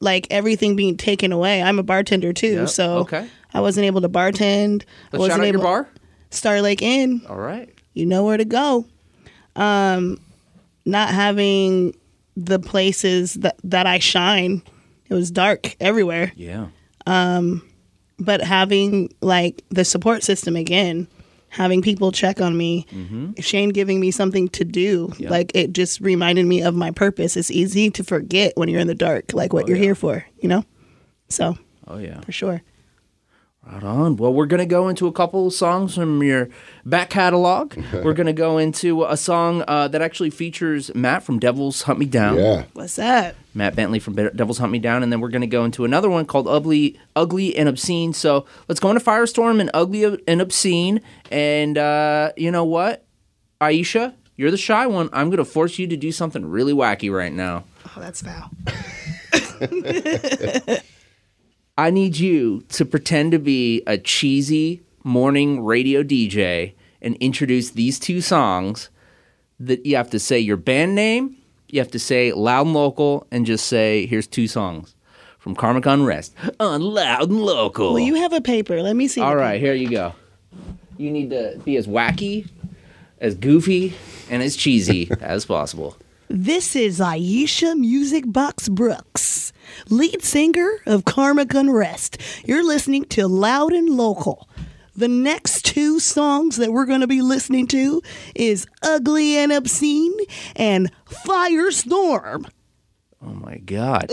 like 0.00 0.26
everything 0.30 0.74
being 0.76 0.96
taken 0.96 1.32
away. 1.32 1.62
I'm 1.62 1.78
a 1.78 1.82
bartender 1.82 2.32
too, 2.32 2.54
Yep, 2.54 2.68
so 2.70 2.98
okay. 3.00 3.28
I 3.52 3.60
wasn't 3.60 3.84
able 3.86 4.00
to 4.00 4.08
bartend. 4.08 4.82
I 5.12 5.16
Let's 5.16 5.20
wasn't 5.20 5.32
shout 5.32 5.40
out 5.40 5.44
able. 5.46 5.58
your 5.60 5.62
bar. 5.62 5.88
Star 6.34 6.60
Lake 6.60 6.82
Inn. 6.82 7.22
All 7.28 7.36
right. 7.38 7.68
You 7.94 8.06
know 8.06 8.24
where 8.24 8.36
to 8.36 8.44
go. 8.44 8.86
Um, 9.56 10.20
not 10.84 11.10
having 11.10 11.94
the 12.36 12.58
places 12.58 13.34
that 13.34 13.56
that 13.64 13.86
I 13.86 13.98
shine. 13.98 14.62
It 15.08 15.14
was 15.14 15.30
dark 15.30 15.76
everywhere. 15.80 16.32
Yeah. 16.34 16.66
Um, 17.06 17.62
but 18.18 18.40
having 18.40 19.12
like 19.20 19.62
the 19.70 19.84
support 19.84 20.22
system 20.22 20.56
again 20.56 21.08
having 21.48 21.82
people 21.82 22.10
check 22.10 22.40
on 22.40 22.56
me 22.56 22.84
shane 23.38 23.68
giving 23.68 24.00
me 24.00 24.10
something 24.10 24.48
to 24.48 24.64
do 24.64 25.12
like 25.20 25.52
it 25.54 25.72
just 25.72 26.00
reminded 26.00 26.44
me 26.46 26.60
of 26.62 26.74
my 26.74 26.90
purpose 26.90 27.36
it's 27.36 27.50
easy 27.50 27.90
to 27.90 28.02
forget 28.02 28.52
when 28.56 28.68
you're 28.68 28.80
in 28.80 28.86
the 28.88 28.94
dark 28.94 29.32
like 29.34 29.52
what 29.52 29.68
you're 29.68 29.76
here 29.76 29.94
for 29.94 30.24
you 30.40 30.48
know 30.48 30.64
so 31.28 31.56
Oh 31.86 31.98
yeah. 31.98 32.20
for 32.22 32.32
sure 32.32 32.60
Right 33.66 33.82
on. 33.82 34.16
Well, 34.16 34.32
we're 34.32 34.46
gonna 34.46 34.66
go 34.66 34.88
into 34.88 35.06
a 35.06 35.12
couple 35.12 35.46
of 35.46 35.54
songs 35.54 35.94
from 35.94 36.22
your 36.22 36.48
back 36.84 37.10
catalog. 37.10 37.76
we're 37.92 38.12
gonna 38.12 38.34
go 38.34 38.58
into 38.58 39.04
a 39.04 39.16
song 39.16 39.64
uh, 39.66 39.88
that 39.88 40.02
actually 40.02 40.30
features 40.30 40.94
Matt 40.94 41.22
from 41.22 41.38
Devils 41.38 41.82
Hunt 41.82 41.98
Me 41.98 42.06
Down. 42.06 42.36
Yeah, 42.36 42.64
what's 42.74 42.96
that 42.96 43.36
Matt 43.54 43.74
Bentley 43.74 44.00
from 44.00 44.14
Be- 44.14 44.28
Devils 44.34 44.58
Hunt 44.58 44.70
Me 44.70 44.78
Down, 44.78 45.02
and 45.02 45.10
then 45.10 45.20
we're 45.20 45.30
going 45.30 45.40
to 45.40 45.46
go 45.46 45.64
into 45.64 45.84
another 45.84 46.10
one 46.10 46.26
called 46.26 46.46
Ugly, 46.46 47.00
Ugly 47.16 47.56
and 47.56 47.68
Obscene. 47.68 48.12
So 48.12 48.44
let's 48.68 48.80
go 48.80 48.90
into 48.90 49.02
Firestorm 49.02 49.60
and 49.60 49.70
Ugly 49.72 50.18
and 50.28 50.42
Obscene. 50.42 51.00
And 51.30 51.78
uh, 51.78 52.32
you 52.36 52.50
know 52.50 52.64
what, 52.64 53.06
Aisha, 53.60 54.12
you're 54.36 54.50
the 54.50 54.56
shy 54.56 54.86
one. 54.86 55.08
I'm 55.12 55.28
going 55.28 55.38
to 55.38 55.44
force 55.44 55.78
you 55.78 55.86
to 55.86 55.96
do 55.96 56.12
something 56.12 56.44
really 56.44 56.74
wacky 56.74 57.12
right 57.12 57.32
now. 57.32 57.64
oh 57.96 58.00
that's 58.00 58.22
foul 58.22 58.50
I 61.76 61.90
need 61.90 62.16
you 62.16 62.60
to 62.68 62.84
pretend 62.84 63.32
to 63.32 63.40
be 63.40 63.82
a 63.84 63.98
cheesy 63.98 64.82
morning 65.02 65.64
radio 65.64 66.04
DJ 66.04 66.74
and 67.02 67.16
introduce 67.16 67.70
these 67.70 67.98
two 67.98 68.20
songs. 68.20 68.90
That 69.60 69.86
you 69.86 69.96
have 69.96 70.10
to 70.10 70.18
say 70.18 70.38
your 70.40 70.56
band 70.56 70.94
name, 70.94 71.36
you 71.68 71.80
have 71.80 71.90
to 71.92 71.98
say 71.98 72.32
loud 72.32 72.66
and 72.66 72.74
local, 72.74 73.26
and 73.30 73.46
just 73.46 73.66
say, 73.66 74.04
"Here's 74.06 74.26
two 74.26 74.46
songs 74.48 74.94
from 75.38 75.54
Karmic 75.54 75.86
Unrest 75.86 76.34
on 76.60 76.80
Loud 76.82 77.30
and 77.30 77.40
Local." 77.40 77.92
well 77.94 78.02
you 78.02 78.14
have 78.16 78.32
a 78.32 78.40
paper 78.40 78.82
let 78.82 78.94
me 78.96 79.06
see 79.08 79.20
All 79.20 79.36
right, 79.36 79.42
right, 79.52 79.60
here 79.60 79.74
you 79.74 79.88
go. 79.88 80.12
You 80.96 81.10
need 81.10 81.30
to 81.30 81.60
be 81.64 81.76
as 81.76 81.86
wacky, 81.86 82.48
as 83.20 83.34
goofy, 83.34 83.94
and 84.30 84.42
as 84.42 84.54
cheesy 84.56 85.10
as 85.20 85.44
possible. 85.44 85.96
This 86.28 86.74
is 86.76 87.00
Aisha 87.00 87.76
Music 87.78 88.24
Box 88.26 88.68
Brooks, 88.68 89.52
lead 89.88 90.22
singer 90.22 90.78
of 90.86 91.04
Karmic 91.04 91.54
Unrest. 91.54 92.18
You're 92.44 92.64
listening 92.64 93.04
to 93.06 93.26
Loud 93.28 93.72
and 93.72 93.90
Local. 93.90 94.48
The 94.96 95.08
next 95.08 95.64
two 95.64 95.98
songs 95.98 96.56
that 96.56 96.72
we're 96.72 96.86
going 96.86 97.00
to 97.00 97.06
be 97.08 97.20
listening 97.20 97.66
to 97.68 98.00
is 98.34 98.66
Ugly 98.82 99.36
and 99.38 99.50
Obscene 99.52 100.16
and 100.54 100.90
Firestorm. 101.26 102.48
Oh 103.20 103.34
my 103.34 103.56
god. 103.58 104.10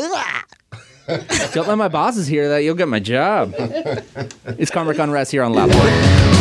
Don't 1.54 1.68
let 1.68 1.78
my 1.78 1.88
bosses 1.88 2.28
hear 2.28 2.50
that. 2.50 2.60
You'll 2.60 2.76
get 2.76 2.88
my 2.88 3.00
job. 3.00 3.54
it's 3.58 4.72
Karmic 4.72 4.98
Unrest 4.98 5.32
here 5.32 5.44
on 5.44 5.54
Loud. 5.54 6.41